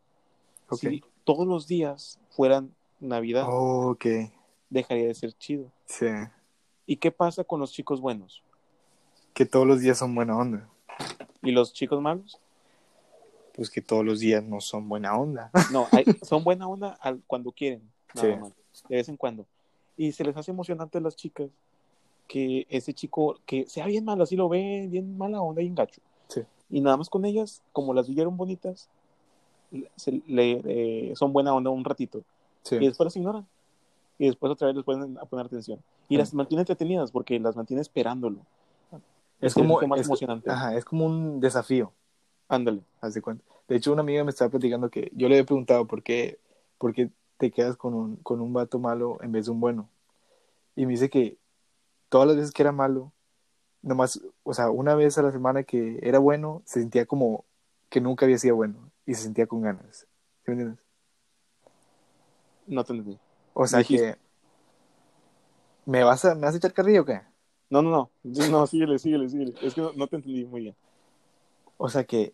[0.77, 3.95] Si todos los días fueran Navidad, Oh,
[4.69, 5.71] dejaría de ser chido.
[5.85, 6.07] Sí.
[6.89, 8.41] ¿Y qué pasa con los chicos buenos?
[9.35, 10.67] Que todos los días son buena onda.
[11.43, 12.39] ¿Y los chicos malos?
[13.53, 15.51] Pues que todos los días no son buena onda.
[15.71, 17.83] No, hay- son buena onda al- cuando quieren,
[18.15, 18.41] nada Sí.
[18.41, 18.53] más,
[18.89, 19.45] de vez en cuando.
[19.97, 21.51] Y se les hace emocionante a las chicas
[22.27, 25.75] que ese chico, que sea bien malo, así lo ve, bien mala onda y en
[25.75, 26.01] gacho.
[26.27, 26.41] Sí.
[26.71, 28.89] Y nada más con ellas, como las vieron bonitas,
[29.95, 32.23] se le, eh, son buena onda un ratito.
[32.63, 32.77] Sí.
[32.77, 33.47] Y después las ignoran.
[34.19, 35.79] Y después otra vez les pueden a poner atención.
[36.07, 36.17] Y Sí.
[36.17, 38.41] las mantiene entretenidas porque las mantiene esperándolo.
[38.91, 38.99] Es
[39.41, 40.51] les como, más es, emocionante.
[40.51, 41.91] ajá, es como un desafío,
[42.49, 42.81] Ándale.
[43.01, 43.43] haz de cuenta.
[43.69, 46.37] De hecho, una amiga me estaba platicando que yo le había preguntado por qué,
[46.77, 49.87] por qué te quedas con un, con un vato malo en vez de un bueno.
[50.75, 51.37] Y me dice que
[52.09, 53.13] todas las veces que era malo,
[53.81, 57.45] nomás, o sea, una vez a la semana que era bueno, se sentía como
[57.89, 59.99] que nunca había sido bueno y se sentía con ganas.
[60.43, 60.79] ¿Sí me entiendes?
[62.67, 63.17] No te entendí.
[63.61, 64.19] O sea Dijiste- que...
[65.85, 67.21] ¿Me vas a, ¿Me vas a echar carrillo o qué?
[67.69, 68.09] No, no, no.
[68.23, 69.53] No, síguele, síguele, síguele.
[69.61, 70.75] Es que no, no te entendí muy bien.
[71.77, 72.33] O sea que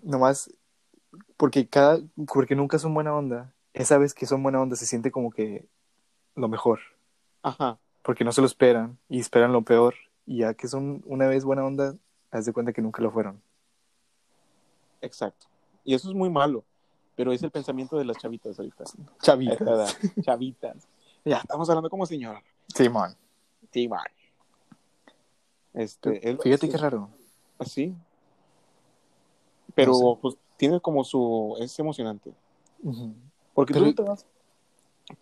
[0.00, 0.50] nomás
[1.36, 5.10] porque cada porque nunca son buena onda, esa vez que son buena onda se siente
[5.10, 5.66] como que
[6.36, 6.80] lo mejor,
[7.42, 7.78] Ajá.
[8.02, 9.94] porque no se lo esperan y esperan lo peor
[10.26, 11.94] y ya que son una vez buena onda,
[12.30, 13.42] haz de cuenta que nunca lo fueron.
[15.02, 15.46] Exacto.
[15.84, 16.64] Y eso es muy malo.
[17.16, 18.84] Pero es el pensamiento de las chavitas ahorita.
[19.22, 19.52] Chavita.
[19.52, 19.88] A esta edad.
[20.22, 20.88] Chavitas.
[21.26, 22.36] Ya, estamos hablando como señor.
[22.74, 23.16] Simón.
[23.72, 24.02] Sí, man.
[25.72, 27.08] Este, es- Fíjate es- qué raro.
[27.58, 27.94] Así.
[29.74, 30.18] Pero, No sé.
[30.20, 31.56] pues, tiene como su...
[31.60, 32.32] Es emocionante.
[33.54, 34.26] Porque Pero- tú te vas...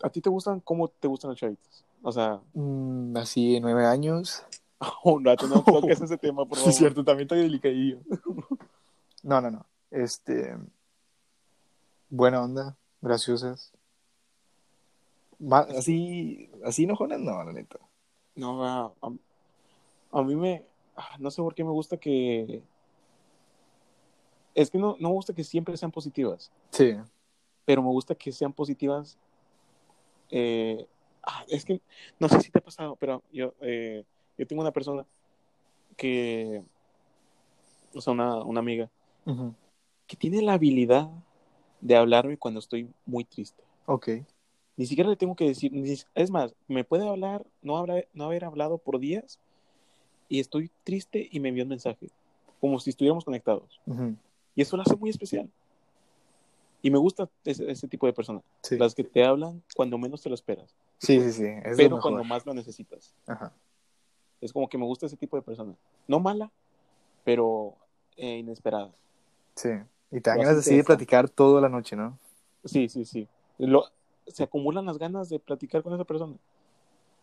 [0.03, 1.85] ¿A ti te gustan cómo te gustan las chavitas?
[2.01, 4.43] O sea, Mm, así nueve años.
[5.05, 6.93] un rato no toques ese tema, por favor.
[7.05, 7.99] también estoy delicadillo.
[9.23, 9.65] no, no, no.
[9.89, 10.57] Este
[12.15, 13.71] buena onda, graciosas.
[15.75, 17.79] Así, así enojonas, no, la neta.
[18.35, 20.63] No, a, a- a mí me...
[20.95, 22.61] ah, No sé por qué me gusta que...
[24.55, 26.95] Es que no, no me gusta que siempre sean positivas, Sí.
[27.65, 29.17] pero me gusta que sean positivas.
[30.29, 30.87] eh,
[31.23, 31.81] ah, es que
[32.19, 34.05] no sé si te ha pasado, pero yo, eh,
[34.37, 35.03] yo tengo una persona
[35.97, 36.63] que...
[37.95, 38.89] O sea, una, una amiga
[40.07, 41.09] que tiene la habilidad
[41.83, 43.61] de hablarme cuando estoy muy triste.
[43.85, 44.09] Ok.
[44.77, 45.71] Ni siquiera le tengo que decir,
[46.15, 49.37] es más, me puede hablar, no, habla- no haber hablado por días
[50.29, 52.09] y estoy triste y me envía un mensaje,
[52.59, 53.79] como si estuviéramos conectados.
[54.55, 55.49] Y eso lo hace muy especial.
[56.81, 58.77] Y me gusta ese, ese tipo de personas, Sí.
[58.77, 61.45] las que te hablan cuando menos te lo esperas, sí, sí, sí.
[61.63, 63.13] Es pero cuando más lo necesitas.
[63.27, 63.53] Ajá.
[64.41, 65.75] Es como que me gusta ese tipo de persona.
[66.07, 66.51] No mala,
[67.23, 67.75] pero
[68.17, 68.91] eh, inesperada.
[69.55, 69.69] Sí.
[70.13, 72.17] Y te dan ganas de platicar toda la noche, ¿no?
[72.63, 73.27] Sí, sí, sí.
[73.57, 73.85] Lo-
[74.27, 76.35] se acumulan las ganas de platicar con esa persona.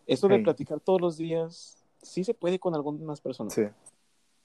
[0.06, 0.42] Esto de Hey.
[0.44, 3.62] platicar todos los días, sí se puede con algunas personas, Sí.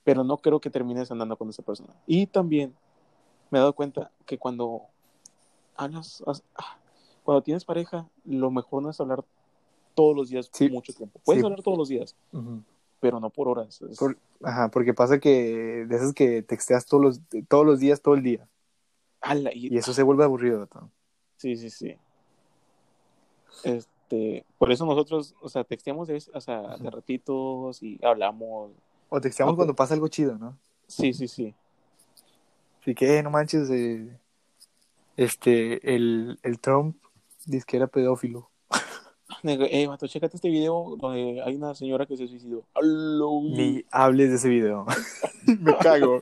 [0.03, 1.93] pero no creo que termines andando con esa persona.
[2.05, 2.75] Y también
[3.49, 4.83] me he dado cuenta que cuando
[5.75, 6.77] hablas, as- ah,
[7.23, 9.23] cuando tienes pareja, lo mejor no es hablar
[9.95, 10.69] todos los días Sí.
[10.69, 11.19] mucho tiempo.
[11.25, 11.45] Puedes Sí.
[11.45, 12.61] hablar todos los días, Ujú.
[12.99, 13.81] Pero no por horas.
[13.81, 18.01] Es- Por- Ajá, porque pasa que de esas que texteas todos los, todos los días,
[18.01, 18.47] todo el día.
[19.21, 20.67] Ala, y- Y eso se vuelve aburrido.
[21.37, 21.97] Sí, sí, sí.
[23.63, 28.71] Este, por eso nosotros, o sea, texteamos de, o sea, de ratitos y hablamos.
[29.09, 30.57] O texteamos cuando pasa algo chido, ¿no?
[30.87, 31.55] Sí, sí, sí.
[32.81, 34.19] Así que, eh, no manches, eh,
[35.17, 36.97] este, el, el Trump
[37.45, 38.51] dice que era pedófilo.
[39.43, 42.63] Eh, vato, chécate este video donde hay una señora que se suicidó.
[42.73, 44.85] Aló, Ni hables de ese video.
[45.61, 46.21] me cago.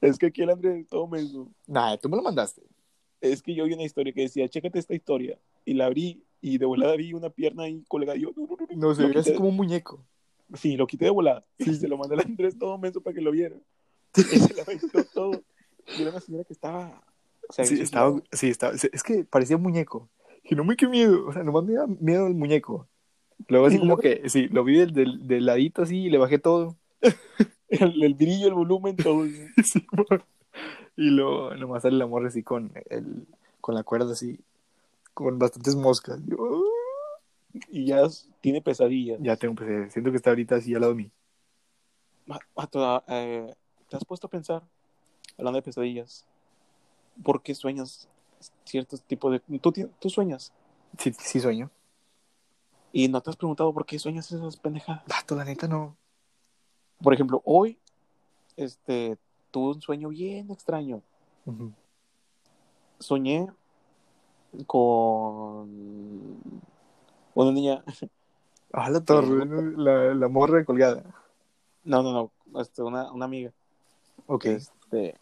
[0.00, 1.48] es que aquí el Andrés todo menso.
[1.66, 2.62] nah, tú me lo mandaste.
[3.20, 5.38] Es que yo vi una historia que decía, chécate esta historia.
[5.64, 8.16] Y la abrí y de volada vi una pierna ahí colgada.
[8.16, 10.04] Y yo, no, no, no, No, se veía así como un muñeco.
[10.54, 11.44] Sí, lo quité de volada.
[11.58, 13.56] Y se lo mandé al Andrés todo menso para que lo viera.
[14.16, 15.42] Y se lo aventó todo.
[15.96, 17.02] Y era una señora que estaba...
[17.48, 20.08] o sea, Sí, estaba, sí, estaba, es que parecía un muñeco.
[20.48, 22.88] Y no me qué miedo, o sea, nomás me da miedo el muñeco.
[23.48, 26.38] Luego así como que, sí, lo vi del, del, del ladito así y le bajé
[26.38, 26.76] todo.
[27.70, 29.26] El, el brillo, el volumen, todo.
[29.62, 29.86] Sí,
[30.96, 33.26] y luego nomás sale la morra así con, el,
[33.60, 34.40] con la cuerda así,
[35.14, 36.18] con bastantes moscas.
[36.26, 36.64] Yo.
[37.68, 38.02] Y ya
[38.40, 39.18] tiene pesadillas.
[39.20, 41.10] ya tengo, pues, siento que está ahorita así al lado de mí.
[42.56, 43.54] Vato, ah, eh,
[43.88, 44.62] ¿Te has puesto a pensar,
[45.36, 46.24] hablando de pesadillas,
[47.22, 48.08] por qué sueñas
[48.64, 49.58] ciertos tipos de...
[49.58, 50.52] Tú, tú sueñas
[50.98, 51.70] Sí, sí sueño.
[52.92, 55.02] y no te has preguntado por qué sueñas esas pendejadas.
[55.06, 55.96] Vato, la neta no.
[57.02, 57.78] Por ejemplo, hoy
[58.56, 59.16] este,
[59.50, 61.02] tuve un sueño bien extraño.
[61.46, 61.72] Ujú.
[62.98, 63.46] Soñé
[64.66, 65.68] con
[67.34, 67.84] una niña...
[68.72, 69.44] Ah, la torre,
[69.76, 71.02] la, la morra colgada.
[71.84, 73.52] No, no, no, este, una, una amiga.
[74.26, 74.44] Ok.
[74.46, 75.16] Este,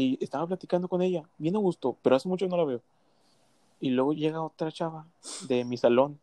[0.00, 2.80] y estaba platicando con ella, bien a gusto, pero hace mucho no la veo.
[3.80, 5.06] Y luego llega otra chava
[5.48, 6.20] de mi salón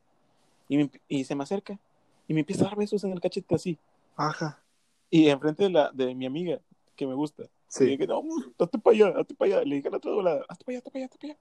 [0.70, 1.78] y, me- y se me acerca
[2.26, 3.78] y me empieza a dar besos en el cachete así.
[4.16, 4.62] Ajá.
[5.10, 6.62] Y enfrente de, la, de mi amiga,
[6.96, 7.44] que me gusta.
[7.44, 7.86] Y Sí.
[7.86, 8.22] dije, no,
[8.58, 9.66] date para allá, date para allá.
[9.66, 11.40] Le dije a la otra volada, hazte para allá, hazte para allá, hazte para allá.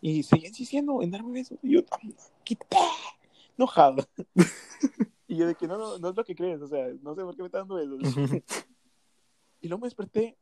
[0.00, 1.58] Y seguía insistiendo en darme besos.
[1.60, 1.98] Y yo, "Ah,
[2.44, 2.76] quítate,
[3.58, 4.06] enojado.
[5.26, 7.22] y yo de que no, no, no es lo que crees, o sea, no sé
[7.22, 8.00] por qué me está dando besos.
[9.60, 10.36] y luego me desperté,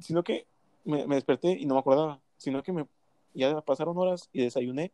[0.00, 0.46] sino que
[0.84, 2.86] me, me desperté y no me acordaba, sino que me,
[3.34, 4.92] ya pasaron horas y desayuné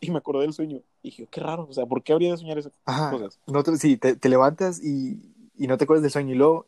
[0.00, 0.78] y me acordé del sueño.
[1.02, 3.10] Y dije, qué raro, o sea, ¿por qué habría de soñar esas Ajá.
[3.10, 3.38] cosas?
[3.46, 6.66] No te- sí, te, te levantas y, y no te acuerdas del sueño y luego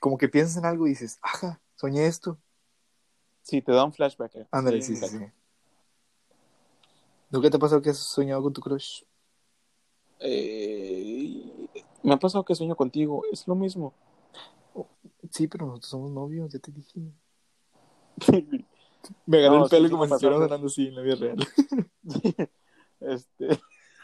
[0.00, 2.38] como que piensas en algo y dices, ajá, soñé esto.
[3.42, 4.34] Sí, te da un flashback.
[4.36, 4.46] eh.
[4.50, 5.26] Ándale, sí, sí, exacto.
[5.26, 5.32] sí.
[7.30, 9.02] ¿Nunca te ha pasado que has soñado con tu crush?
[10.20, 11.68] Eh,
[12.02, 13.92] me ha pasado que sueño contigo, es lo mismo.
[15.30, 17.00] Sí, pero nosotros somos novios, ya te dije.
[19.26, 20.34] Me agarré No, el pelo sí, como si pasado.
[20.42, 21.36] hablando así en la vida real.
[23.00, 23.48] Este.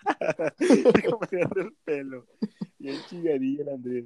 [1.10, 2.26] Como agarré el pelo.
[2.78, 4.04] Y el chilladillo, el Andrés.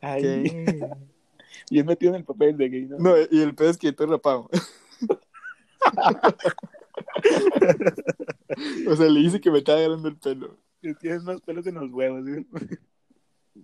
[0.00, 0.80] Ay, ¿Qué?
[1.70, 2.98] bien metido en el papel de gay, ¿no?
[2.98, 4.50] No, y el pedo es que estoy rapado.
[8.88, 10.56] o sea, le dice que me estaba agarrando el pelo.
[11.00, 12.24] Tienes más pelos en los huevos.
[12.26, 12.46] ¿sí?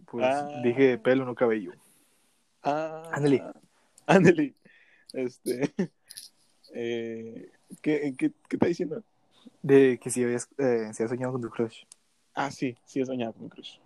[0.07, 0.49] Pues Ah.
[0.63, 1.73] dije pelo, no cabello.
[2.63, 3.43] Ah, Ándale.
[4.09, 4.55] Ándale.
[5.13, 5.73] Este.
[6.75, 9.03] Eh, ¿qué, qué, ¿Qué está diciendo?
[9.63, 11.85] De que si habías, eh, si soñado con tu crush.
[12.35, 13.79] Ah, sí, sí he soñado con mi crush.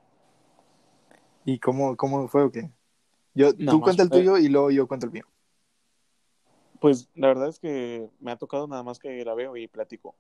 [1.45, 2.71] ¿Y cómo, cómo fue o qué?
[3.35, 5.25] Yo, No, tú cuenta el tuyo y luego yo cuento el mío.
[6.81, 10.17] Pues la verdad es que me ha tocado nada más que la veo y platico.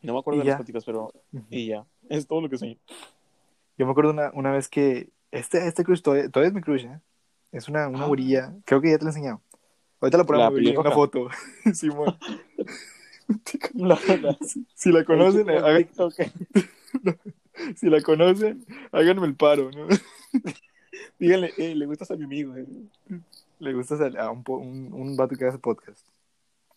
[0.00, 1.12] No me acuerdo de las pláticas, pero
[1.50, 1.84] y ya.
[2.08, 2.78] Es todo lo que soñé.
[3.76, 6.86] Yo me acuerdo una, una vez que este, este crush todavía, todavía es mi crush,
[6.86, 7.00] ¿eh?
[7.52, 8.08] Es una, una Ah.
[8.08, 8.54] gorilla.
[8.64, 9.40] Creo que ya te la he enseñado.
[10.00, 11.28] Ahorita la La ponemos en una foto.
[11.74, 12.16] Simón.
[13.74, 14.36] La- la-
[14.74, 15.88] Si la conocen, hagan-
[17.76, 19.86] si la conocen, háganme el paro, ¿no?
[21.18, 22.54] Díganle, eh, le gustas a mi amigo.
[22.56, 22.66] eh.
[23.58, 26.00] Le gusta sal- a un, un, un vato que hace podcast.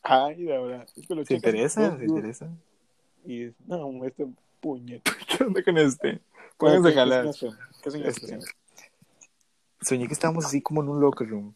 [0.03, 0.87] Ay, de verdad.
[0.95, 1.91] Es que lo ¿Se checas interesa?
[1.91, 2.49] ¿Se views interesa?
[3.25, 4.27] Y es, no, este
[4.61, 5.11] puñete.
[5.27, 6.19] ¿Qué onda con este?
[6.57, 7.25] Pónganse a ¿Qué jalar.
[7.33, 8.07] ¿Qué?
[8.07, 8.39] Este,
[9.85, 11.53] soñé que estábamos así como en un locker room.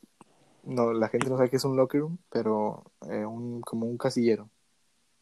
[0.63, 3.98] No, la gente no sabe qué es un locker room, pero eh, un, como un
[3.98, 4.50] casillero.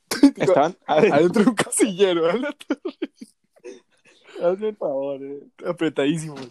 [0.36, 0.76] Estaban.
[0.88, 2.56] Adentro de un casillero, ¿verdad?
[4.44, 5.22] Hazme el favor.
[5.24, 5.48] eh.
[5.66, 6.42] apretadísimos.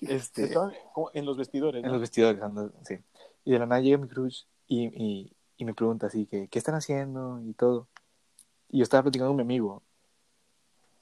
[0.00, 1.80] Este, Estaban como en los vestidores.
[1.80, 1.92] en ¿no?
[1.92, 2.96] los vestidores, ando- sí.
[3.44, 6.58] Y de la nada llega mi crush y, y, y me pregunta así que, ¿qué
[6.58, 7.40] están haciendo?
[7.44, 7.88] Y todo.
[8.70, 9.82] Y yo estaba platicando con mi amigo.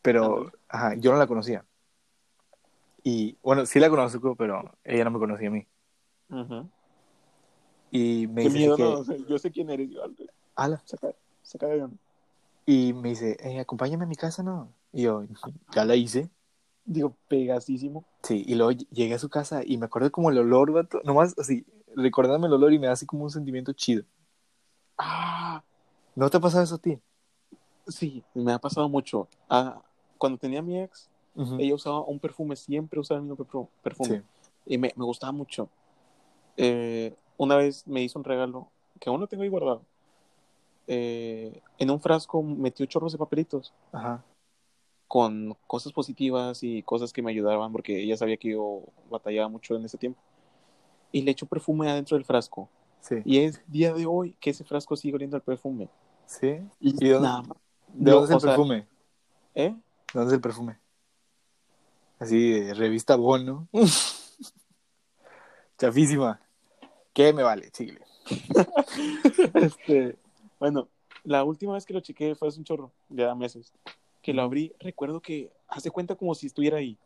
[0.02, 1.64] Pero, ajá, yo no la conocía.
[3.04, 5.66] Y, bueno, sí la conozco, pero ella no me conocía a mí.
[6.30, 6.68] Ujú.
[7.90, 8.92] Y me Qué dice miedo, que, ¿no?
[8.98, 9.90] O sea, yo sé quién eres.
[9.90, 10.00] Yo,
[10.56, 10.82] ala.
[10.86, 11.96] saca, saca de onda.
[12.66, 14.72] Y me dice, eh, acompáñame a mi casa, ¿no?
[14.90, 15.22] Y yo,
[15.72, 16.30] ya la hice.
[16.86, 18.04] Digo, pegasísimo.
[18.22, 21.00] Sí, y luego ll- llegué a su casa y me acuerdo como el olor, vato.
[21.04, 24.04] Nomás así, recordándome el olor y me da así como un sentimiento chido.
[24.96, 25.62] Ah,
[26.16, 26.98] ¿No te ha pasado eso a ti?
[27.86, 29.28] sí, me ha pasado mucho.
[29.50, 29.82] Ah,
[30.16, 31.56] cuando tenía a mi ex, Ujú.
[31.58, 34.18] ella usaba un perfume, siempre usaba el mismo perfu- perfume.
[34.18, 34.50] Sí.
[34.66, 35.68] Y me, me gustaba mucho.
[36.56, 38.68] Eh, una vez me hizo un regalo
[39.00, 39.82] que aún lo tengo ahí guardado.
[40.86, 44.22] Eh, en un frasco metió chorros de papelitos Ajá.
[45.08, 49.76] con cosas positivas y cosas que me ayudaban porque ella sabía que yo batallaba mucho
[49.76, 50.20] en ese tiempo.
[51.10, 52.68] Y le echó perfume adentro del frasco.
[53.00, 53.16] Sí.
[53.24, 55.88] Y es día de hoy que ese frasco sigue oliendo al perfume.
[56.26, 56.58] ¿Sí?
[56.80, 57.42] Y, ¿Y dónde- nada.
[57.92, 58.86] ¿De No, dónde es el o sea, perfume?
[59.54, 59.68] ¿Eh?
[59.70, 59.80] ¿De
[60.14, 60.78] dónde es el perfume?
[62.24, 63.68] Así, de revista Bono.
[65.78, 66.40] Chafísima.
[67.12, 67.68] ¿Qué me vale?
[67.70, 68.00] Síguele.
[69.52, 70.16] Este,
[70.58, 70.88] bueno,
[71.22, 73.75] la última vez que lo chequé fue hace un chorro, ya meses.
[74.22, 76.96] Que lo abrí, recuerdo que hace cuenta como si estuviera ahí.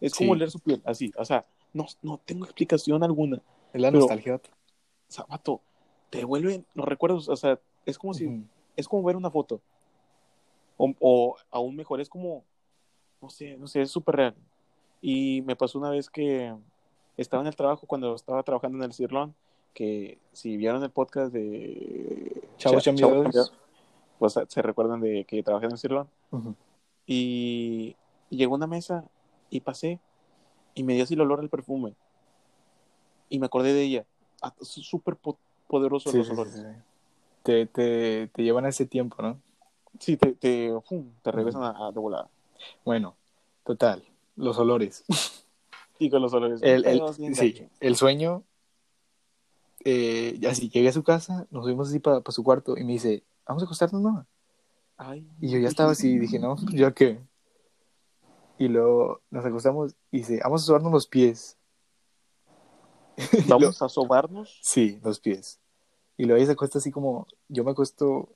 [0.00, 1.12] Es como oler su piel, así.
[1.16, 3.40] O sea, no, no tengo explicación alguna.
[3.72, 4.40] Es la nostalgia.
[5.08, 5.60] Zapato,
[6.10, 7.28] te devuelven los recuerdos.
[7.28, 9.60] O sea, es como si, es como ver una foto.
[10.78, 12.42] O, o aún mejor, es como,
[13.24, 14.34] no sé, no sé, es súper real.
[15.00, 16.54] Y me pasó una vez que
[17.16, 19.34] estaba en el trabajo, cuando estaba trabajando en el Cirlón,
[19.72, 23.32] que si vieron el podcast de Chavos Cha- Chambeadores.
[23.34, 23.52] Chavos Chambeadores,
[24.18, 26.08] pues se recuerdan de que trabajé en el Cirlón.
[26.30, 26.54] Ujú.
[27.06, 27.96] Y,
[28.30, 29.04] y llegó una mesa
[29.50, 30.00] y pasé
[30.74, 31.94] y me dio así el olor al perfume.
[33.30, 34.04] Y me acordé de ella.
[34.42, 36.54] Ah, Súper po- poderoso Sí, los sí, sí, olores.
[36.54, 36.82] sí.
[37.42, 39.38] Te, te, te llevan a ese tiempo, ¿no?
[39.98, 42.28] Sí, te, te, pum, te regresan a, a de volada.
[42.84, 43.16] Bueno,
[43.64, 44.04] total.
[44.36, 45.04] Los olores.
[46.00, 46.60] Y con los olores.
[46.60, 48.42] El, el- sí, el sueño,
[49.84, 53.22] eh, así llegué a su casa, nos fuimos así para su cuarto y me dice,
[53.46, 54.26] vamos a acostarnos, ¿no?
[54.96, 57.20] Ay, Y yo ya estaba así, dije, no, pues, ¿ya qué?
[58.58, 61.56] Y luego nos acostamos y dice, vamos a sobarnos los pies.
[63.46, 64.58] Vamos a sobarnos.
[64.62, 65.60] Sí, los pies.
[66.16, 68.28] Y luego ella se acuesta así como, yo me acuesto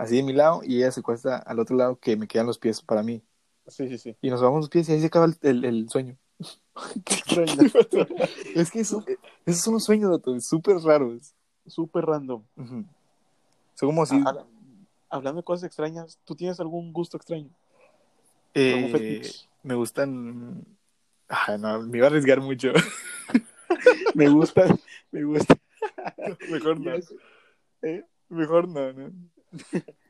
[0.00, 2.58] así de mi lado y ella se acuesta al otro lado que me quedan los
[2.58, 3.22] pies para mí.
[3.66, 4.16] Sí, sí, sí.
[4.20, 6.16] Y nos vamos los pies y ahí se acaba el, el- el sueño.
[7.04, 7.62] Qué extraño.
[8.54, 9.04] es que eso,
[9.46, 11.34] esos son los sueños, datos, súper raros.
[11.66, 12.42] Súper random.
[12.56, 12.84] Ujú.
[13.74, 14.20] Son como así.
[15.08, 17.50] Hablando de cosas extrañas, ¿tú tienes algún gusto extraño?
[18.54, 19.22] eh,
[19.62, 20.64] me gustan.
[21.28, 22.72] Ah, no, me iba a arriesgar mucho.
[24.14, 24.64] Me gusta,
[25.12, 25.54] me gusta.
[26.50, 26.90] Mejor no.
[27.82, 28.04] ¿Eh?
[28.28, 29.12] Mejor no, ¿no?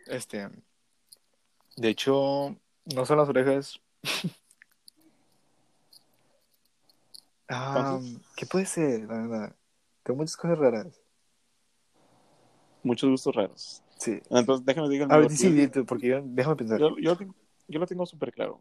[0.07, 0.49] Este.
[1.76, 3.80] De hecho, no son las orejas.
[7.49, 8.01] ah,
[8.36, 9.01] ¿qué puede ser?
[9.03, 9.57] La verdad.
[10.03, 11.01] Tengo muchas cosas raras.
[12.82, 13.82] Muchos gustos raros.
[13.99, 14.20] Sí.
[14.30, 16.80] Entonces, déjame decir A ver, sí, tú, porque yo, déjame pensar.
[16.80, 17.34] Yo, yo, tengo-
[17.68, 18.59] yo lo tengo súper claro.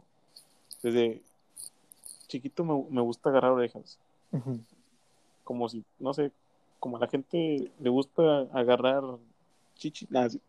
[0.84, 1.22] Desde
[2.28, 3.98] chiquito me, me gusta agarrar orejas.
[5.44, 6.32] Como si, no sé,
[6.80, 9.04] como a la gente le gusta agarrar
[9.80, 10.08] chichi.
[10.10, 10.42] Nada, sí.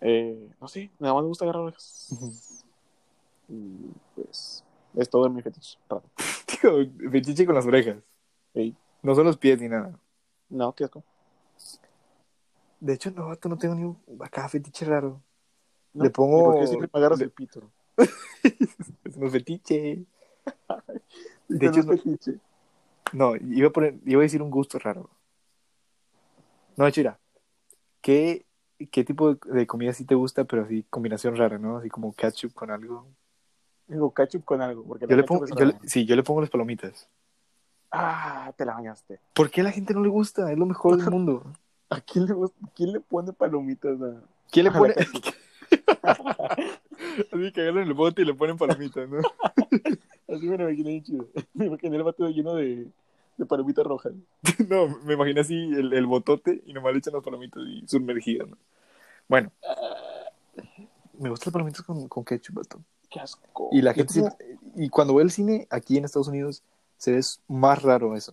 [0.00, 2.08] Eh, no sé, nada más me gusta agarrar orejas.
[3.48, 4.64] Y pues,
[4.94, 5.78] es todo mi fetiche.
[6.62, 7.96] Digo, fetiche con las orejas.
[9.02, 9.98] No son los pies ni nada.
[10.48, 11.02] No, qué asco.
[12.80, 15.22] De hecho, no, vato, no tengo ni un acá fetiche raro.
[15.94, 17.70] No, Le pongo- ¿y ¿Por qué siempre me agarras el pito?
[19.04, 20.04] Es un fetiche.
[21.48, 22.40] De hecho, hecho, fetiche.
[23.12, 25.10] No, iba a, poner, iba a decir un gusto raro.
[26.76, 27.20] No, mira,
[28.02, 28.44] ¿qué,
[28.90, 31.78] qué tipo de, comida sí te gusta, pero así combinación rara, ¿no?
[31.78, 33.06] Así como ketchup con algo.
[33.88, 34.84] Digo, ketchup con algo.
[34.84, 37.08] Porque Yo le pongo, yo le- sí, yo le pongo las palomitas.
[37.90, 39.20] Ah, te la bañaste.
[39.34, 40.50] ¿Por qué a la gente no le gusta?
[40.52, 41.44] Es lo mejor del mundo.
[41.90, 44.22] ¿A quién le, gusta- quién le pone palomitas a...
[44.50, 44.94] ¿Quién le A pone?
[47.32, 49.18] así que agarran el bote y le ponen palomitas, ¿no?
[50.28, 51.28] Así me lo imaginé chido.
[51.52, 52.86] Me imaginé el vato lleno de,
[53.36, 54.12] de palomitas rojas.
[54.68, 58.48] no, me imagino así el, el botote y nomás le echan las palomitas y sumergidas,
[58.48, 58.56] ¿no?
[59.28, 59.50] Bueno.
[61.18, 62.80] Me gustan las palomitas con, con ketchup, vato.
[63.10, 63.68] Qué asco.
[63.72, 66.62] Y la gente siempre- y cuando ve el cine aquí en Estados Unidos
[66.96, 68.32] se ve más raro eso.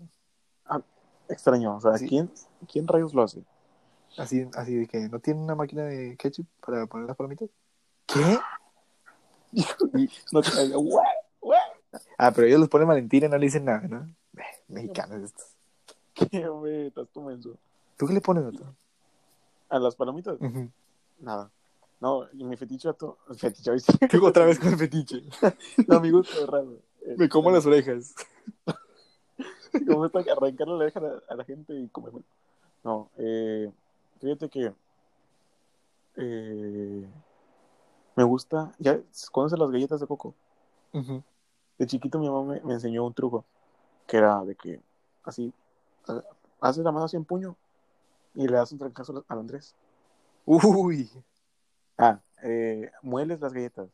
[1.28, 1.76] Extraño.
[1.76, 2.08] O sea, Sí.
[2.08, 2.32] ¿quién,
[2.72, 3.44] ¿quién rayos lo hace?
[4.18, 7.50] Así, así de que no tiene una máquina de ketchup para poner las palomitas.
[8.08, 8.40] ¿Qué?
[9.96, 10.42] Y- No
[12.18, 14.08] ah, pero ellos los ponen Valentina y no le dicen nada, ¿no?
[14.70, 15.48] Mexicanos estos.
[16.32, 16.88] ¿Qué, hombre?
[16.88, 17.58] Estás tú menso.
[17.98, 18.76] ¿Tú qué le pones, Otto?
[19.70, 20.38] ¿A las palomitas?
[21.20, 21.52] Nada.
[22.00, 23.18] No, y mi fetiche vato...
[23.38, 23.94] Fetiche, ¿viste?
[24.22, 25.22] Otra vez con el fetiche.
[25.88, 26.78] No, mi gusto es raro.
[27.18, 28.16] Me como las orejas.
[29.88, 32.22] Como arrancarle la oreja a la, a la gente y comerme.
[32.84, 33.72] No, eh,
[34.20, 34.74] fíjate que
[36.16, 37.08] eh,
[38.16, 39.00] me gusta, ya
[39.32, 40.34] conoces las galletas de coco.
[41.78, 43.46] De chiquito mi mamá me, me enseñó un truco
[44.10, 44.82] que era de que
[45.24, 45.54] así
[46.08, 46.24] ha-
[46.68, 47.56] haces la mano así en puño
[48.34, 49.76] y le das un trancazo al Andrés.
[50.46, 51.10] Uy.
[51.96, 53.88] Ah, eh, mueles las galletas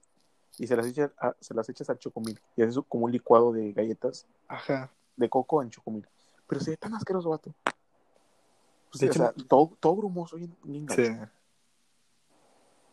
[0.57, 3.51] y se las echas, a- se las echas al chocomil y haces como un licuado
[3.51, 4.89] de galletas Ajá.
[5.17, 6.07] de coco en chocomil.
[6.47, 7.53] Pero se ve tan asqueroso, vato.
[8.93, 10.45] De de hecho, sea, todo, todo grumoso y.
[10.95, 11.03] Sí.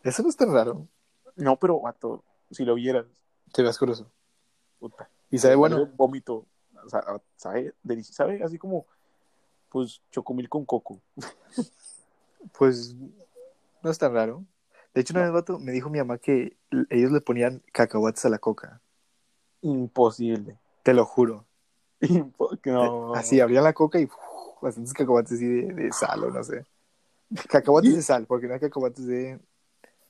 [0.03, 0.89] Eso no es tan raro.
[1.37, 3.07] No, pero, vato, si lo vieras,
[3.55, 4.11] Se ve asqueroso.
[4.81, 5.09] puta.
[5.31, 5.87] Y sabe bueno.
[5.95, 6.45] Vómito.
[7.37, 8.87] Sabe, así como,
[9.69, 11.01] pues, chocomil con coco.
[12.59, 12.97] Pues
[13.83, 14.45] no es tan raro.
[14.95, 16.57] De hecho, una vez, vato, me dijo mi mamá que
[16.91, 18.81] ellos le ponían cacahuates a la coca.
[19.61, 20.59] Imposible.
[20.83, 21.47] Te lo juro.
[22.01, 23.15] Impo- no.
[23.15, 24.09] Así, abrían la coca y
[24.61, 26.67] bastantes cacahuates así de, de sal o no sé.
[27.49, 29.39] Cacahuates de sal, porque no hay cacahuates de,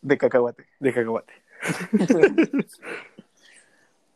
[0.00, 0.66] De cacahuate.
[0.80, 1.34] de cacahuate.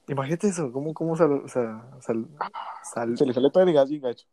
[0.08, 2.28] Imagínate eso, ¿cómo, cómo sal, o sea, sal,
[2.82, 3.18] sal?
[3.18, 4.26] Se le sale todo el gas bien gacho.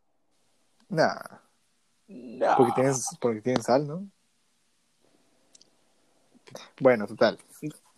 [0.89, 1.19] Nah,
[2.57, 4.07] porque tienen, porque tienen sal, ¿no?
[6.79, 7.39] Bueno, total.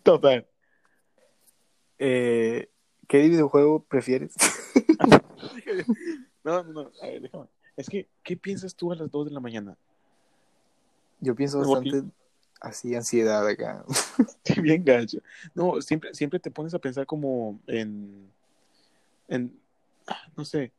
[0.02, 0.46] Total.
[1.98, 2.70] Eh,
[3.08, 4.34] ¿Qué videojuego prefieres?
[6.44, 6.90] No, no, no.
[7.02, 7.46] A ver, déjame.
[7.76, 9.76] Es que, ¿qué piensas tú a las 2 de la mañana?
[11.18, 12.04] Yo pienso bastante
[12.60, 13.84] así, ansiedad acá.
[14.62, 15.18] bien gacho.
[15.54, 18.30] No, siempre, siempre te pones a pensar como en,
[19.28, 19.52] en,
[20.36, 20.72] no sé,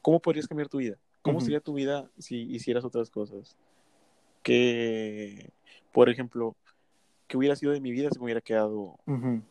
[0.00, 0.96] ¿cómo podrías cambiar tu vida?
[1.22, 3.56] ¿Cómo sería tu vida si hicieras otras cosas?
[4.42, 5.50] Que,
[5.92, 6.56] por ejemplo,
[7.28, 8.98] que hubiera sido de mi vida si me hubiera quedado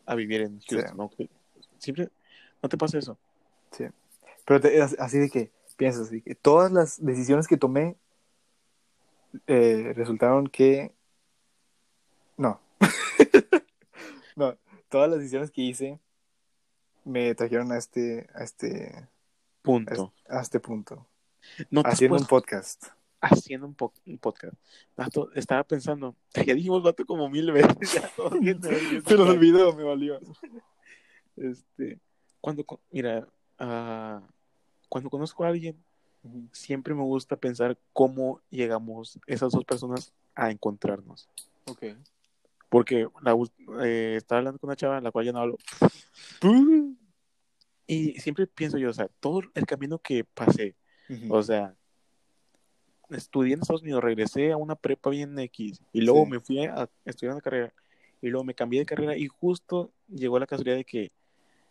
[0.06, 0.96] a vivir en Houston, Sí.
[0.98, 1.10] ¿no?
[1.10, 1.30] Que
[1.78, 2.10] Siempre,
[2.62, 3.18] ¿no te pasa eso?
[3.72, 3.86] Sí.
[4.46, 7.96] Pero te- así de que, piensas, así que todas las decisiones que tomé
[9.48, 10.92] eh, resultaron que...
[12.42, 12.60] No.
[14.36, 14.58] no,
[14.90, 16.00] todas las decisiones que hice
[17.06, 19.08] me trajeron a este, a este,
[19.62, 20.12] Punto.
[20.24, 21.06] este, a este punto.
[21.70, 22.88] No te has Haciendo un podcast.
[23.22, 24.56] haciendo un, po- un podcast.
[24.98, 29.84] Vato, estaba pensando, ya dijimos vato como mil veces, ya Se los un- olvidó, me
[29.84, 30.20] valió.
[31.38, 32.00] Este,
[32.40, 33.28] cuando, mira,
[33.60, 34.22] ah,
[34.90, 35.76] cuando conozco a alguien,
[36.52, 41.30] siempre me gusta pensar cómo llegamos esas dos personas a encontrarnos.
[41.68, 41.84] Ok.
[42.72, 43.36] Porque la,
[43.84, 45.58] eh, estaba hablando con una chava, la cual ya no hablo,
[47.86, 50.78] y siempre pienso yo, o sea, todo el camino que pasé,
[51.30, 51.76] o sea,
[53.10, 56.32] estudié en Estados Unidos, regresé a una prepa bien X y luego Sí.
[56.32, 57.74] me fui a estudiar una carrera
[58.22, 61.12] y luego me cambié de carrera y justo llegó la casualidad de que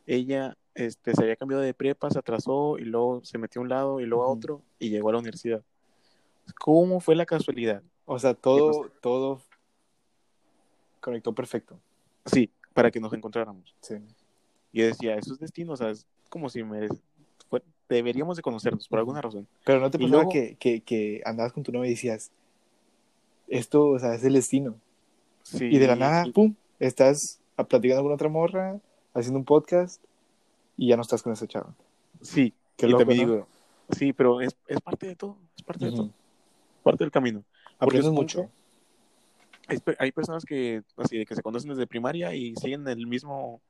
[0.06, 3.70] ella este, se había cambiado de prepa, se atrasó y luego se metió a un
[3.70, 5.62] lado y luego a otro y llegó a la universidad.
[6.58, 7.82] ¿Cómo fue la casualidad?
[8.04, 9.40] O sea, todo, todo
[11.00, 11.78] conectó perfecto.
[12.26, 13.74] Sí, para que nos encontráramos.
[13.80, 13.94] Sí.
[14.72, 16.86] Y yo decía, eso es destino, o sea, es como si me...
[17.88, 19.48] deberíamos de conocernos por alguna razón.
[19.64, 22.30] Pero no te pasaba luego- que, que, que andabas con tu novia y decías,
[23.48, 24.76] esto, o sea, es el destino.
[25.42, 28.78] Sí, Y de la nada, y- pum, estás platicando con otra morra,
[29.14, 30.02] haciendo un podcast
[30.76, 31.74] y ya no estás con esa chava.
[32.22, 33.32] Sí, Qué y loco, también ¿no?
[33.34, 33.46] digo,
[33.90, 36.10] sí, pero es, es parte de todo, es parte de todo,
[36.84, 37.42] parte del camino.
[37.78, 38.48] Aprendes mucho.
[39.70, 43.06] Hay, pe- hay personas que, así, de que se conocen desde primaria y siguen el
[43.06, 43.60] mismo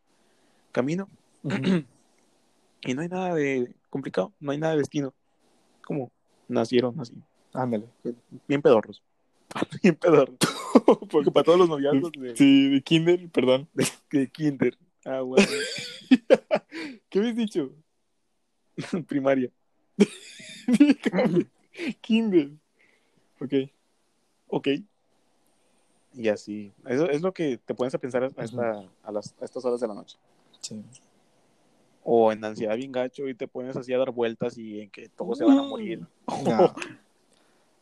[0.72, 1.08] camino
[2.82, 5.12] y no hay nada de complicado, no hay nada de destino.
[5.82, 6.10] Como
[6.48, 7.14] nacieron así,
[7.52, 7.86] Ándale.
[8.48, 9.02] bien pedorros.
[9.82, 10.36] bien pedorros.
[11.10, 13.68] Porque para todos los noviazgos de, Sí, de Kinder, perdón.
[14.10, 15.46] de kinder, ah, bueno,
[17.10, 17.74] ¿Qué habías dicho?
[19.06, 19.50] primaria.
[22.00, 22.50] Kinder.
[23.40, 23.52] Ok.
[24.48, 24.68] Ok.
[26.14, 26.72] Y así.
[26.86, 29.80] Eso es lo que te pones a pensar a, esta- a, las, a estas horas
[29.80, 30.18] de la noche.
[30.60, 30.82] Sí.
[32.02, 35.08] O en ansiedad bien gacho y te pones así a dar vueltas y en que
[35.10, 36.00] todos se van a morir.
[36.44, 36.74] No.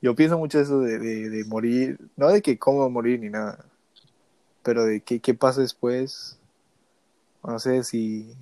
[0.00, 3.64] Yo pienso mucho eso de, de, de morir, no de que cómo morir ni nada,
[4.62, 6.38] pero de qué, qué pasa después.
[7.44, 8.32] No sé si,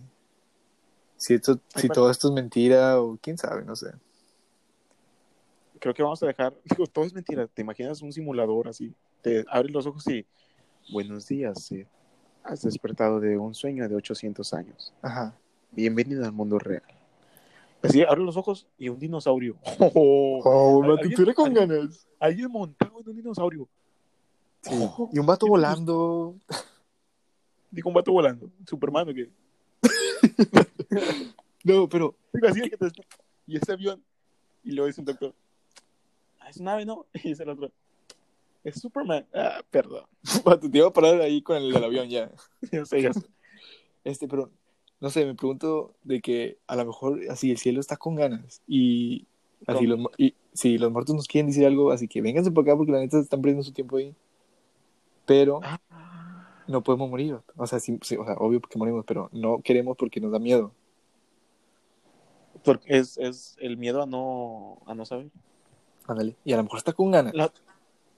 [1.16, 3.90] si, esto, si todo esto es mentira o quién sabe, no sé.
[5.78, 6.54] Creo que vamos a dejar.
[6.64, 7.46] Digo, todo es mentira.
[7.46, 8.92] ¿Te imaginas un simulador así?
[9.22, 10.26] Te abres los ojos y.
[10.92, 11.86] Buenos días, Sid.
[12.44, 14.92] Has despertado de un sueño de 800 años.
[15.02, 15.36] Ajá.
[15.72, 16.82] Bienvenido al mundo real.
[17.82, 19.56] Así, abres los ojos y un dinosaurio.
[19.94, 22.06] Oh, ¿Alguien- vato, tú eres con ganas.
[22.20, 23.68] Alguien montado en un dinosaurio.
[24.62, 24.74] Sí.
[25.12, 26.36] Y un vato volando.
[27.70, 28.50] Digo, un vato volando.
[28.66, 29.30] Superman, ¿o qué?
[31.64, 32.14] No, pero
[32.48, 32.92] así que te-
[33.48, 34.00] Y ese avión.
[34.62, 35.34] Y luego dice un doctor.
[36.38, 37.06] "Ah, es un ave, ¿no?
[37.14, 37.72] Y dice el otro.
[38.66, 39.24] Es Superman.
[39.32, 40.06] Ah, perdón.
[40.72, 42.32] te iba a parar ahí con el del avión ya.
[42.72, 43.22] Ya sé, ya sé.
[44.02, 44.50] Este, pero
[45.00, 48.62] no sé, me pregunto de que a lo mejor así el cielo está con ganas
[48.66, 49.24] y
[49.68, 50.08] así ¿Cómo?
[50.08, 52.90] los, y si los muertos nos quieren decir algo, así que vénganse por acá porque
[52.90, 54.12] la neta están perdiendo su tiempo ahí.
[55.26, 55.78] Pero Ah,
[56.66, 57.38] no podemos morir.
[57.56, 60.40] O sea, sí, sí, o sea, obvio porque morimos, pero no queremos porque nos da
[60.40, 60.72] miedo.
[62.64, 65.28] Porque es, es el miedo a no, a no saber.
[66.08, 66.34] Ándale.
[66.44, 67.32] Y a lo mejor está con ganas.
[67.32, 67.52] La,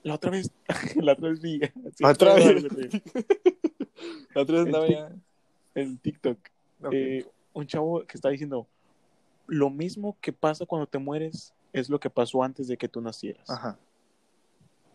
[0.09, 0.51] la otra vez,
[0.97, 1.61] la otra vez vi
[1.95, 2.65] sí, Otra vez.
[4.35, 5.13] La otra vez andaba ya.
[5.75, 6.39] en TikTok.
[6.83, 6.93] Ok.
[6.93, 8.67] eh, un chavo que está diciendo,
[9.47, 13.01] lo mismo que pasa cuando te mueres es lo que pasó antes de que tú
[13.01, 13.49] nacieras.
[13.51, 13.77] Ajá.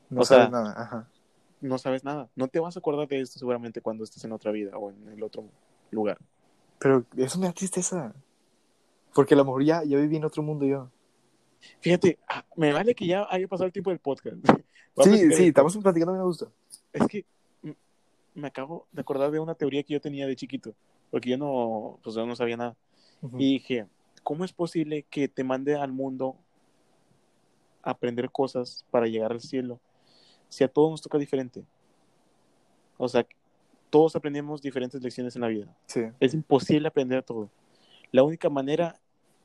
[0.10, 0.74] No O sabes sea, nada.
[0.82, 1.08] Ajá.
[1.62, 2.30] No sabes nada.
[2.36, 5.10] No te vas a acordar de esto seguramente cuando estés en otra vida o en
[5.10, 5.46] el otro
[5.92, 6.18] lugar.
[6.80, 8.14] Pero eso me da tristeza.
[9.14, 10.90] Porque a lo mejor ya, ya viví en otro mundo yo.
[11.80, 14.38] Fíjate, ah, me vale que ya haya pasado el tiempo del podcast.
[14.98, 16.48] Sí, sí, estamos platicando, me gusta.
[16.92, 17.26] Es que
[18.36, 20.74] me acabo de acordar de una teoría que yo tenía de chiquito,
[21.12, 22.76] porque yo no, pues yo no sabía nada.
[23.38, 23.88] Y dije,
[24.22, 26.36] ¿cómo es posible que te mande al mundo
[27.82, 29.80] a aprender cosas para llegar al cielo
[30.50, 31.64] si a todos nos toca diferente?
[32.98, 33.26] O sea,
[33.90, 35.78] todos aprendemos diferentes lecciones en la vida.
[35.86, 36.02] Sí.
[36.20, 37.50] Es imposible aprender todo.
[38.12, 39.00] La única manera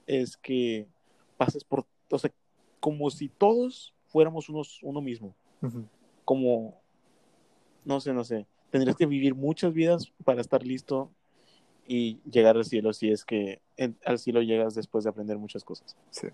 [0.07, 0.89] es que
[1.37, 2.33] pases por, o sea,
[2.81, 5.35] como si todos fuéramos unos, uno mismo
[6.25, 6.81] como,
[7.85, 11.11] no sé, no sé, tendrías que vivir muchas vidas para estar listo
[11.87, 15.65] y llegar al cielo si es que en- al cielo llegas después de aprender muchas
[15.65, 15.97] cosas.
[16.11, 16.29] Sí.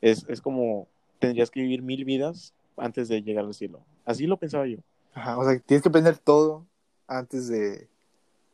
[0.00, 0.88] Es, es como,
[1.20, 3.80] tendrías que vivir mil vidas antes de llegar al cielo.
[4.04, 4.78] Así lo pensaba yo.
[5.14, 6.66] Ajá, o sea, tienes que aprender todo
[7.06, 7.88] antes de...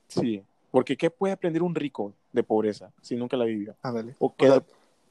[0.09, 0.43] Sí.
[0.70, 2.12] Porque ¿qué puede aprender un rico?
[2.32, 3.74] de pobreza si nunca la vivió?
[3.82, 4.14] Ándale.
[4.20, 4.62] ¿O O qué, sea,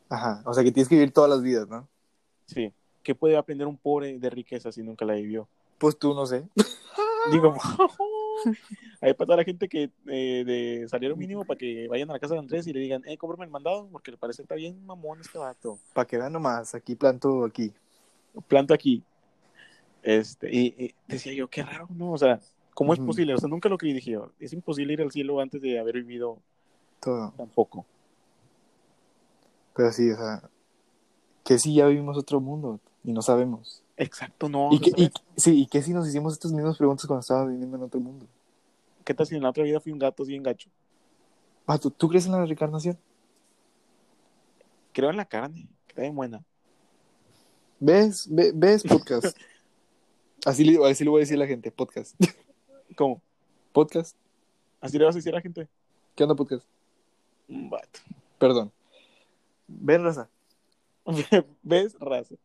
[0.10, 0.42] ajá.
[0.46, 1.86] O sea, que tienes que vivir todas las vidas, ¿no?
[2.46, 2.72] sí,
[3.04, 5.48] ¿qué puede aprender un pobre de riqueza si nunca la vivió?
[5.78, 6.48] Pues tú no sé.
[7.32, 7.54] Digo,
[9.02, 12.20] hay para toda la gente que eh, de salario mínimo para que vayan a la
[12.20, 14.56] casa de Andrés y le digan, eh, cómprame el mandado porque le parece que está
[14.56, 15.80] bien mamón este vato.
[15.94, 17.74] Para que vean nomás, aquí planto aquí.
[18.48, 19.04] Planto aquí.
[20.02, 22.14] Este, y, y decía yo, qué raro, ¿no?
[22.14, 22.40] O sea,
[22.74, 23.34] ¿cómo es posible?
[23.34, 25.96] O sea, nunca lo creí, dije yo, es imposible ir al cielo antes de haber
[25.96, 26.38] vivido
[27.02, 27.34] Todo.
[27.36, 27.86] tampoco.
[29.76, 30.50] Pero sí, o sea,
[31.44, 33.84] que sí ya vivimos otro mundo y no sabemos.
[33.98, 34.70] Exacto, no.
[34.72, 37.52] y, no que, y, sí, y que si nos hicimos estas mismas preguntas cuando estábamos
[37.52, 38.26] viviendo en otro mundo.
[39.04, 40.70] ¿Qué tal si en la otra vida fui un gato así en gacho?
[41.66, 42.98] Vato, ¿tú crees en la reencarnación?
[44.94, 46.44] Creo en la carne, que está bien buena.
[47.80, 48.28] ¿Ves?
[48.30, 49.38] Ve- ¿Ves podcast?
[50.46, 52.16] Así le, así le voy a decir a la gente, podcast.
[52.96, 53.22] ¿Cómo?
[53.74, 54.16] ¿Podcast?
[54.80, 55.68] ¿Así le vas a decir a la gente?
[56.16, 56.66] ¿Qué onda podcast?
[57.50, 58.00] Vato.
[58.38, 58.72] Perdón.
[59.68, 60.30] Ven, raza.
[61.62, 61.94] ¿Ves?
[62.00, 62.36] Raza.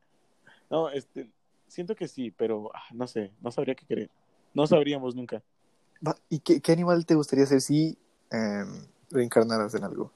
[0.70, 1.28] No, este,
[1.68, 4.10] siento que sí, pero ah, no sé, no sabría qué creer.
[4.54, 5.42] No sabríamos nunca.
[6.28, 7.98] ¿Y qué, qué animal te gustaría ser si
[8.30, 10.12] em, reencarnaras en algo?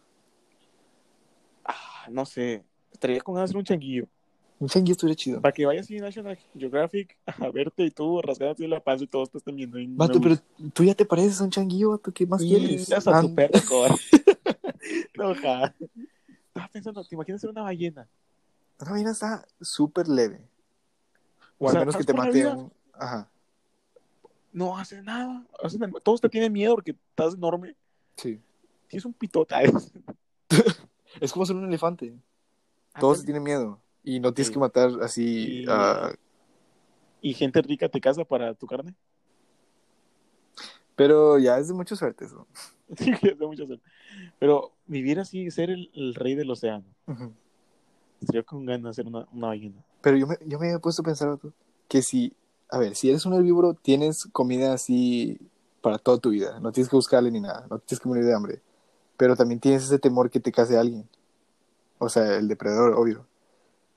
[1.65, 4.07] Ah, no sé, estaría con ganas de hacer un changuillo.
[4.61, 5.41] Un changuillo estuviera chido.
[5.41, 9.31] Para que vayas a National Geographic a verte y tú rasgándote la panza y todos
[9.31, 9.79] te estén viendo.
[9.97, 10.37] Vato, pero
[10.73, 12.13] tú ya te pareces a un changuillo, vato.
[12.13, 12.91] ¿Qué más quieres?
[12.93, 13.59] a tu perro.
[15.17, 15.75] No, ja.
[16.47, 18.09] Estaba pensando, ¿te imaginas ser una ballena?
[18.81, 20.41] Una vaina está súper leve.
[21.59, 22.73] O, O al sea, menos que te mate un...
[22.93, 23.29] Ajá,
[24.53, 25.45] No hace nada.
[26.03, 27.75] Todos te tienen miedo porque estás enorme.
[28.17, 28.41] sí.
[28.89, 29.61] Tienes un pitota.
[31.21, 32.17] Es como ser un elefante.
[32.99, 33.81] Todos tienen miedo.
[34.05, 34.53] Y no tienes Sí.
[34.55, 35.63] que matar así...
[35.63, 36.13] Y- ah,
[37.21, 38.95] Y gente rica te casa para tu carne.
[40.97, 42.47] pero ya es de mucha suerte eso.
[42.97, 43.85] Sí, es de mucha suerte.
[44.39, 46.87] Pero vivir así, ser el, el rey del océano.
[47.07, 47.35] Ujú.
[48.25, 49.85] Sería con ganas de ser una, una ballena.
[50.01, 51.39] Pero yo me, yo me había puesto a pensar,
[51.89, 52.35] que si...
[52.71, 55.39] A ver, si eres un herbívoro, tienes comida así
[55.81, 56.61] para toda tu vida.
[56.61, 57.67] No tienes que buscarle ni nada.
[57.71, 58.61] No tienes que morir de hambre.
[59.17, 61.09] Pero también tienes ese temor que te case alguien.
[61.99, 63.27] O sea, el depredador, obvio.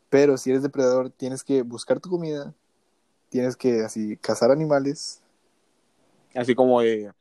[0.10, 2.54] Pero si eres depredador, tienes que buscar tu comida.
[3.30, 5.22] Tienes que así cazar animales.
[6.34, 7.12] Así como de.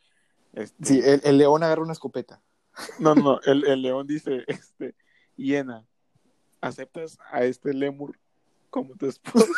[0.53, 2.41] este, Sí, el, el león agarra una escopeta.
[2.99, 3.41] No, no, no.
[3.45, 4.95] El, el león dice: este,
[5.37, 5.85] Hiena,
[6.61, 8.19] ¿aceptas a este lemur
[8.71, 9.47] como tu esposo?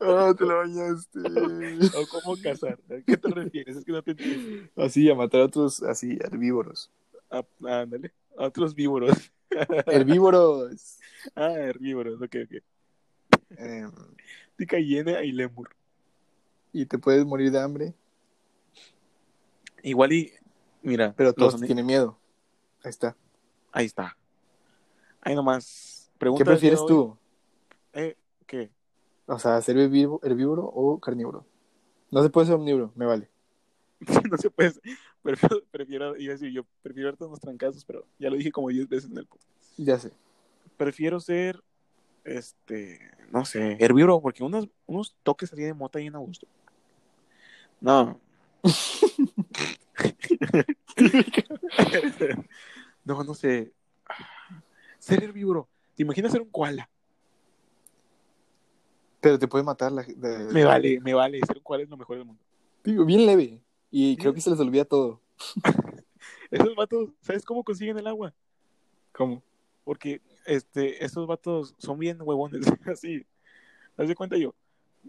[0.00, 1.18] Ah, te lo bañaste.
[1.20, 2.78] ¿O cómo casar?
[2.90, 3.76] ¿A qué te refieres?
[3.76, 4.68] Es que no te entiendo.
[4.76, 6.90] Así, a matar a otros así, herbívoros.
[7.30, 8.12] Ah, ándale.
[8.38, 9.16] A otros víboros.
[9.86, 10.98] Herbívoros.
[11.34, 12.62] Ah, herbívoros, ok, ok.
[13.58, 13.90] Em,
[14.56, 15.70] Tica hiena y lemur.
[16.72, 17.94] y te puedes morir de hambre.
[19.82, 20.32] Igual y.
[20.82, 22.16] Mira, Pero los todos ani- tienen miedo.
[22.86, 23.16] Ahí está.
[23.72, 24.16] Ahí está.
[25.20, 26.08] Ahí nomás.
[26.12, 26.88] ¿Qué Pregunta prefieres de hoy.
[26.88, 27.18] tú?
[27.94, 28.16] Eh,
[28.46, 28.70] ¿Qué?
[29.26, 31.44] O sea, ser herbívo- herbívoro o carnívoro.
[32.12, 33.28] No se puede ser omnívoro, me vale.
[34.30, 34.72] no se puede.
[35.20, 38.68] Prefiero, prefiero, iba a decir yo, prefiero darte unos trancazos, pero ya lo dije como
[38.68, 39.50] 10 veces en el podcast.
[39.78, 40.12] Ya sé.
[40.76, 41.60] Prefiero ser,
[42.22, 43.00] este,
[43.32, 46.46] no sé, herbívoro, porque unos, unos toques así de mota y en gusto.
[47.80, 48.20] No.
[53.06, 53.72] no, no sé.
[54.98, 55.66] Ser herbívoro.
[55.94, 56.90] ¿Te imaginas ser un koala?
[59.20, 61.40] Pero te puede matar la de- Me vale, me vale.
[61.46, 62.42] Ser un koala es lo mejor del mundo.
[62.84, 63.60] Digo, bien leve.
[63.90, 65.20] Y creo que se les olvida todo.
[66.50, 68.34] Esos vatos, ¿sabes cómo consiguen el agua?
[69.12, 69.42] ¿Cómo?
[69.84, 73.24] Porque este, esos vatos son bien huevones, así.
[73.96, 74.54] Haz de cuenta yo.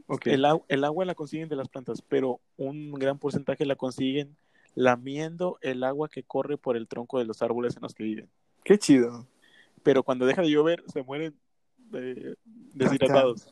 [0.08, 0.28] Ok.
[0.28, 4.36] El, au- el agua la consiguen de las plantas, pero un gran porcentaje la consiguen
[4.78, 8.30] lamiendo el agua que corre por el tronco de los árboles en los que viven.
[8.64, 9.26] Qué chido.
[9.82, 11.36] Pero cuando deja de llover, se mueren
[11.94, 13.52] eh, deshidratados.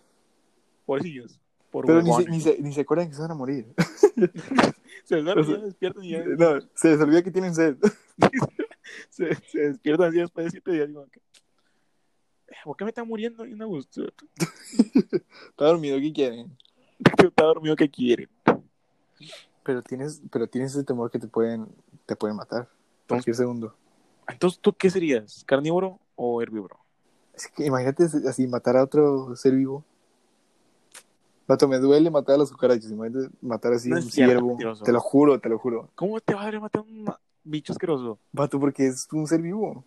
[0.86, 1.39] Pobrecillos.
[1.71, 3.65] Por Pero ni se, ni, se, ni se acuerdan que se van a morir.
[5.03, 7.76] Se o sea, ya despiertan y ya No, se les olvida que tienen sed.
[9.09, 10.88] se, se despiertan así después de siete días.
[10.88, 11.05] Digo,
[12.47, 13.43] "Eh, ¿Por qué me está muriendo?
[13.43, 14.07] bien a gusto?
[15.49, 16.57] Está dormido, ¿qué quieren?
[17.23, 18.30] Está dormido que quiere.
[19.66, 21.68] Pero tienes, pero tienes ese temor que te pueden,
[22.05, 22.70] te pueden matar.
[23.07, 23.76] Cualquier segundo.
[24.28, 25.43] Entonces, ¿tú qué serías?
[25.45, 26.78] ¿Carnívoro o herbívoro?
[27.34, 29.84] Es que imagínate así matar a otro ser vivo.
[31.47, 32.91] Vato, me duele matar a las cucarachas.
[32.91, 34.57] Imagínate matar así a un ciervo.
[34.84, 35.89] Te lo juro, te lo juro.
[35.95, 37.11] ¿Cómo te va a dar matar a un
[37.43, 38.20] bicho asqueroso?
[38.32, 39.84] Vato, porque es un ser vivo.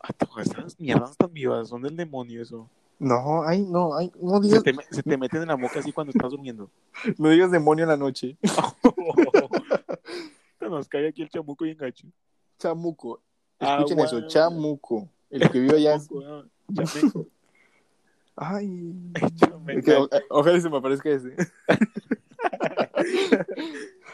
[0.00, 2.68] Ah, tú, Esas mierdas están vivas, son del demonio eso.
[3.02, 5.90] No, ay, no, ay, no Se digas, te, se te meten en la boca así
[5.90, 6.70] cuando estás durmiendo.
[7.18, 8.36] no digas demonio en la noche.
[10.60, 12.06] nos cae aquí el chamuco y engacho.
[12.60, 13.20] Chamuco.
[13.58, 15.08] Ah, Escuchen eso, chamuco.
[15.30, 15.98] El que vive allá.
[15.98, 16.44] Chamuco, no,
[16.84, 17.26] chameco.
[18.36, 18.94] Ay.
[19.34, 19.82] Chameco.
[19.84, 21.34] Que, o- ojalá se me aparezca ese.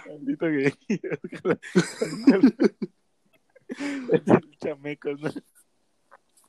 [0.09, 0.73] Maldito gay.
[4.11, 4.25] El
[4.59, 5.29] chameco, ¿no?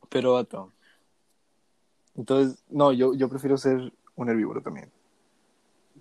[0.09, 0.71] Pero, vato.
[2.19, 4.91] Entonces, no, yo, yo prefiero ser un herbívoro también.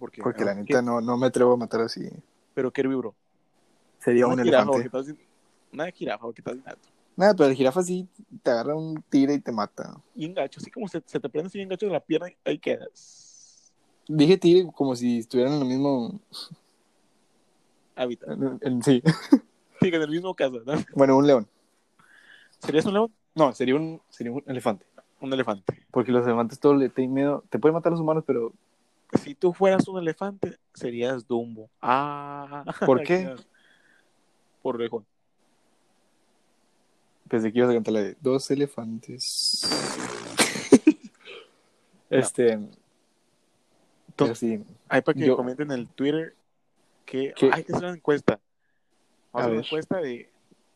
[0.00, 0.60] Porque, Porque la ¿qué?
[0.62, 2.10] neta no, no me atrevo a matar así.
[2.54, 3.14] Pero qué herbívoro.
[4.00, 4.98] Sería un jirafa, elefante.
[5.08, 5.16] estás-
[5.72, 6.88] Una jirafa, porque estás gato.
[7.14, 8.08] Nada, pero el jirafa sí
[8.42, 9.94] te agarra un tigre y te mata.
[10.16, 13.72] Y engacho, así como se, se te prende así engacho de la pierna, ahí quedas.
[14.08, 16.18] Dije tigre como si estuvieran en el mismo.
[17.94, 18.28] Hábitat.
[18.30, 19.02] en- en- sí.
[19.80, 20.72] Sí, en el mismo caso, ¿no?
[20.96, 21.46] Bueno, un león.
[22.58, 23.14] ¿Serías un león?
[23.36, 24.84] No, sería un, sería un elefante.
[25.20, 25.86] Un elefante.
[25.90, 27.44] Porque los elefantes todo le tienen miedo.
[27.50, 28.52] Te pueden matar los humanos, pero
[29.22, 31.68] Si tú fueras un elefante, serías Dumbo.
[31.82, 32.64] Ah.
[32.86, 33.34] ¿Por qué?
[34.62, 35.04] Por orejón.
[37.28, 39.62] pensé que ibas a cantar la de dos elefantes.
[42.10, 42.58] este.
[44.16, 44.62] Pero sí.
[44.88, 46.34] Hay para que Yo- comenten en el Twitter
[47.04, 47.50] que ¿Qué?
[47.52, 48.40] hay que hacer una encuesta.
[49.32, 50.30] Vamos a hacer una encuesta de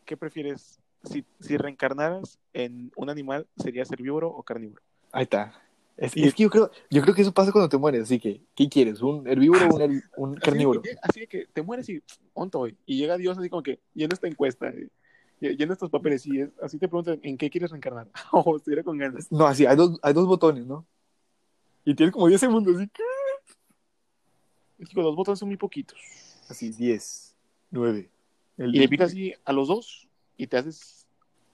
[0.05, 0.78] qué prefieres.
[1.05, 4.82] Si, si reencarnaras en un animal, ¿serías herbívoro o carnívoro?
[5.11, 5.61] Ahí está.
[5.96, 8.03] Es, Y- es que yo creo, yo creo que eso pasa cuando te mueres.
[8.03, 9.03] Así que, ¿qué quieres?
[9.03, 9.78] ¿Un herbívoro o
[10.16, 10.80] un, carnívoro?
[10.80, 12.03] Así, que- así que te mueres y
[12.34, 12.76] onto hoy.
[12.86, 14.88] Y llega Dios así como que llena esta encuesta, eh,
[15.40, 18.09] llena estos papeles y es- así te preguntan en qué quieres reencarnar.
[18.32, 19.30] O estuviera con ganas.
[19.30, 20.86] No, así, hay dos, hay dos botones, ¿no?
[21.84, 23.03] Y tienes como 10 segundos, así que.
[24.78, 25.98] Digo, los botones son muy poquitos.
[26.48, 27.34] Así, 10,
[27.70, 28.09] 9.
[28.59, 30.09] Y le picas así a los dos
[30.43, 31.07] y te haces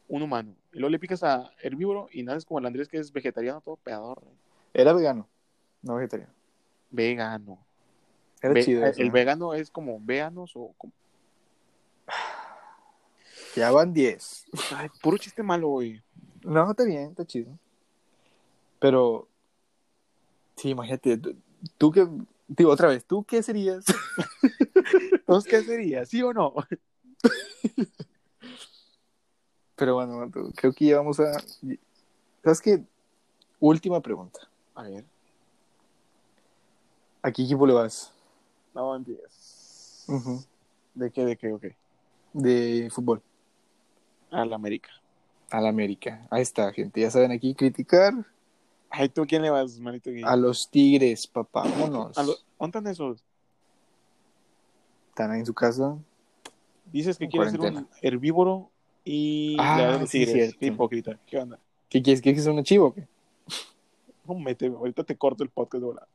[0.09, 0.55] un humano.
[0.73, 3.77] Y luego le picas a herbívoro y naces como el Andrés que es vegetariano, todo
[3.77, 4.23] pedador.
[4.73, 5.29] Era vegano,
[5.83, 6.33] no vegetariano.
[6.91, 7.59] Vegano.
[8.41, 8.87] Era Ve- chido.
[8.87, 9.13] eso, el ¿no?
[9.13, 10.93] vegano es como veganos o como...
[13.55, 14.47] Ya van 10.
[14.75, 16.01] Ay, puro chiste malo, güey.
[16.43, 17.59] No, está bien, está chido.
[18.79, 19.29] Pero.
[20.57, 21.19] Sí, imagínate.
[21.19, 21.37] tú-
[21.77, 22.07] Tú que.
[22.47, 23.85] Digo, otra vez, ¿tú qué serías?
[25.13, 26.07] Entonces, ¿qué sería?
[26.07, 26.55] ¿Sí o no?
[29.79, 31.33] Pero bueno, creo que ya vamos a.
[32.43, 32.83] ¿Sabes qué?
[33.61, 34.41] Última pregunta.
[34.75, 35.05] A ver.
[37.23, 38.13] ¿A qué equipo le vas?
[38.75, 40.05] No empieces.
[40.09, 40.45] Ujú.
[40.95, 41.65] ¿De qué, de qué, ok?
[42.33, 43.23] De fútbol.
[44.31, 44.91] Al América.
[45.51, 46.27] Al América.
[46.31, 47.01] Ahí está, gente.
[47.01, 48.13] Ya saben aquí criticar
[48.91, 50.11] Ay, ¿tú quién le vas, manito?
[50.25, 51.63] a los Tigres, papá.
[51.63, 52.19] Vámonos.
[52.19, 53.25] A lo- ¿Dónde están esos?
[55.11, 55.97] Están ahí en su casa.
[56.87, 58.71] Dices que En quieres ser un herbívoro
[59.05, 60.55] y Ah, sí, tigres.
[60.59, 61.19] Qué hipócrita.
[61.27, 61.59] ¿Qué onda?
[61.89, 62.21] ¿Qué quieres?
[62.21, 63.07] ¿Quieres que sea una chivo o qué?
[64.27, 66.09] No, mete, ahorita te corto el podcast de volada.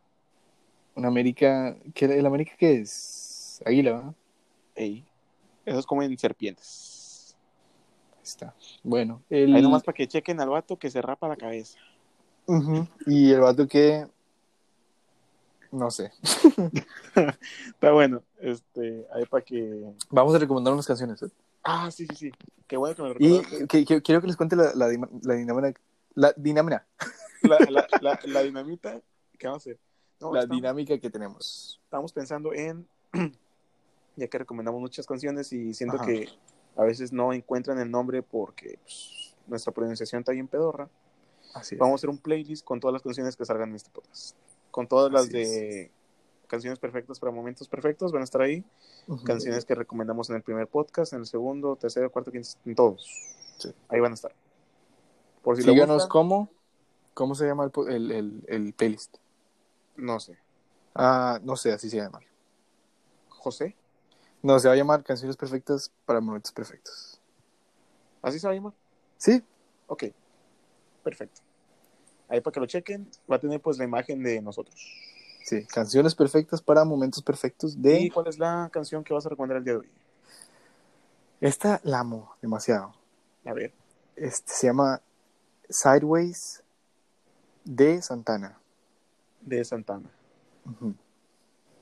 [0.96, 1.76] Un América.
[1.96, 3.62] ¿qué, ¿El América qué es?
[3.66, 4.14] Águila, ¿verdad?
[4.76, 5.04] Ey.
[5.66, 7.36] Esos comen serpientes.
[8.18, 8.54] Ahí está.
[8.84, 9.22] Bueno.
[9.30, 9.56] El...
[9.56, 11.80] Ahí nomás para que chequen al vato que se rapa la cabeza.
[12.46, 12.88] Ujú.
[13.08, 14.06] Y el vato que.
[15.72, 16.12] No sé.
[17.66, 18.22] Está bueno.
[18.40, 19.92] Este, ahí para que.
[20.12, 21.24] Vamos a recomendar unas canciones.
[21.24, 21.30] ¿eh?
[21.64, 22.32] Ah, sí, sí, sí.
[22.68, 25.82] Qué bueno que me lo Y que- que- quiero que les cuente la, la, dinámica.
[26.16, 26.86] La dinámica.
[27.42, 29.02] La, la, dinamita.
[29.38, 29.80] ¿Qué vamos a hacer?
[30.20, 31.80] No, La estamos- dinámica que tenemos.
[31.84, 32.88] estamos pensando en,
[34.16, 36.06] ya que recomendamos muchas canciones y siento Ajá.
[36.06, 36.30] que
[36.76, 40.90] a veces no encuentran el nombre porque pues, nuestra pronunciación está bien pedorra,
[41.54, 44.36] Así vamos a hacer un playlist con todas las canciones que salgan en este podcast.
[44.72, 45.92] Con todas las de
[46.48, 48.64] canciones perfectas para momentos perfectos van a estar ahí.
[49.26, 53.08] Canciones que recomendamos en el primer podcast, en el segundo, tercero, cuarto, quinto, en todos.
[53.58, 53.74] Sí.
[53.90, 54.34] Ahí van a estar.
[55.42, 56.50] Por si Síganos cómo.
[57.14, 59.18] ¿Cómo se llama el, el, el, el playlist?
[59.96, 60.38] no sé.
[60.96, 62.20] Ah, no sé, así se llama.
[63.30, 63.76] José,
[64.42, 67.20] No, se va a llamar Canciones Perfectas para Momentos Perfectos.
[68.22, 68.74] así se va a llamar.
[69.18, 69.44] Sí,
[69.88, 70.06] Ok,
[71.04, 71.42] perfecto.
[72.30, 74.76] Ahí para que lo chequen, va a tener pues la imagen de nosotros.
[75.44, 75.66] Sí.
[75.66, 78.12] Canciones Perfectas para Momentos Perfectos ¿Y de.
[78.14, 79.90] cuál es la canción que vas a recomendar el día de hoy?
[81.42, 82.94] Esta la amo demasiado.
[83.46, 83.74] A ver,
[84.16, 85.02] Este se llama
[85.70, 86.64] Sideways
[87.66, 88.58] de Santana.
[89.42, 90.10] de Santana.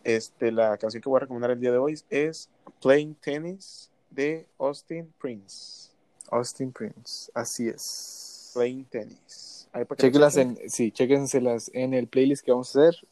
[0.03, 2.49] Este, la canción que voy a recomendar el día de hoy es
[2.81, 5.91] Playing Tennis de Austin Prince.
[6.31, 8.49] Austin Prince, así es.
[8.55, 9.67] Playing Tennis.
[9.97, 10.57] Chequenlas chequen.
[10.59, 13.07] en, sí, chéquenselas en el playlist que vamos a hacer.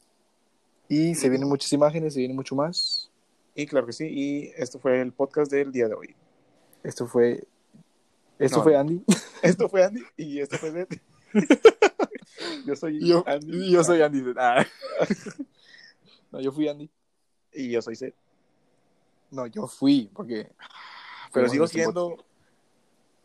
[0.90, 3.10] Y se vienen muchas imágenes, se viene mucho más.
[3.56, 6.16] Y claro que sí, y esto fue el podcast del día de hoy.
[6.84, 7.46] Esto fue.
[8.40, 8.76] Esto No, fue.
[8.78, 9.04] Andy.
[9.44, 10.88] Esto fue Andy y esto fue Zed.
[12.66, 13.72] Yo soy Yo, Andy.
[13.72, 14.24] yo soy Andy.
[14.38, 14.66] Ah.
[16.32, 16.90] No, yo fui Andy.
[17.54, 18.14] Y yo soy Zed.
[19.32, 20.52] No, yo fui, porque.
[21.34, 22.24] Pero fuimos sigo en siendo.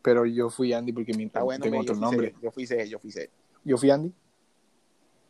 [0.02, 2.34] Pero yo fui Andy porque mi, Ah, bueno, tengo me- otro yo fui nombre.
[2.42, 3.30] Yo fui C, yo fui C.
[3.62, 4.12] ¿Yo fui Andy?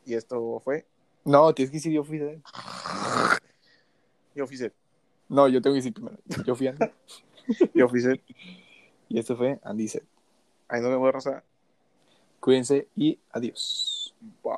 [0.07, 0.87] Y esto fue.
[1.25, 2.21] No, tienes que decir yo fui.
[4.35, 4.73] Yo fui C.
[5.29, 6.19] No, yo tengo que decir primero.
[6.45, 6.87] Yo fui Andy.
[7.75, 8.21] Yo fui C.
[9.09, 10.05] y esto fue Andy Set.
[10.69, 11.45] Ahí nos vemos, Rosa.
[12.41, 14.15] Cuídense y adiós.
[14.43, 14.53] Bye.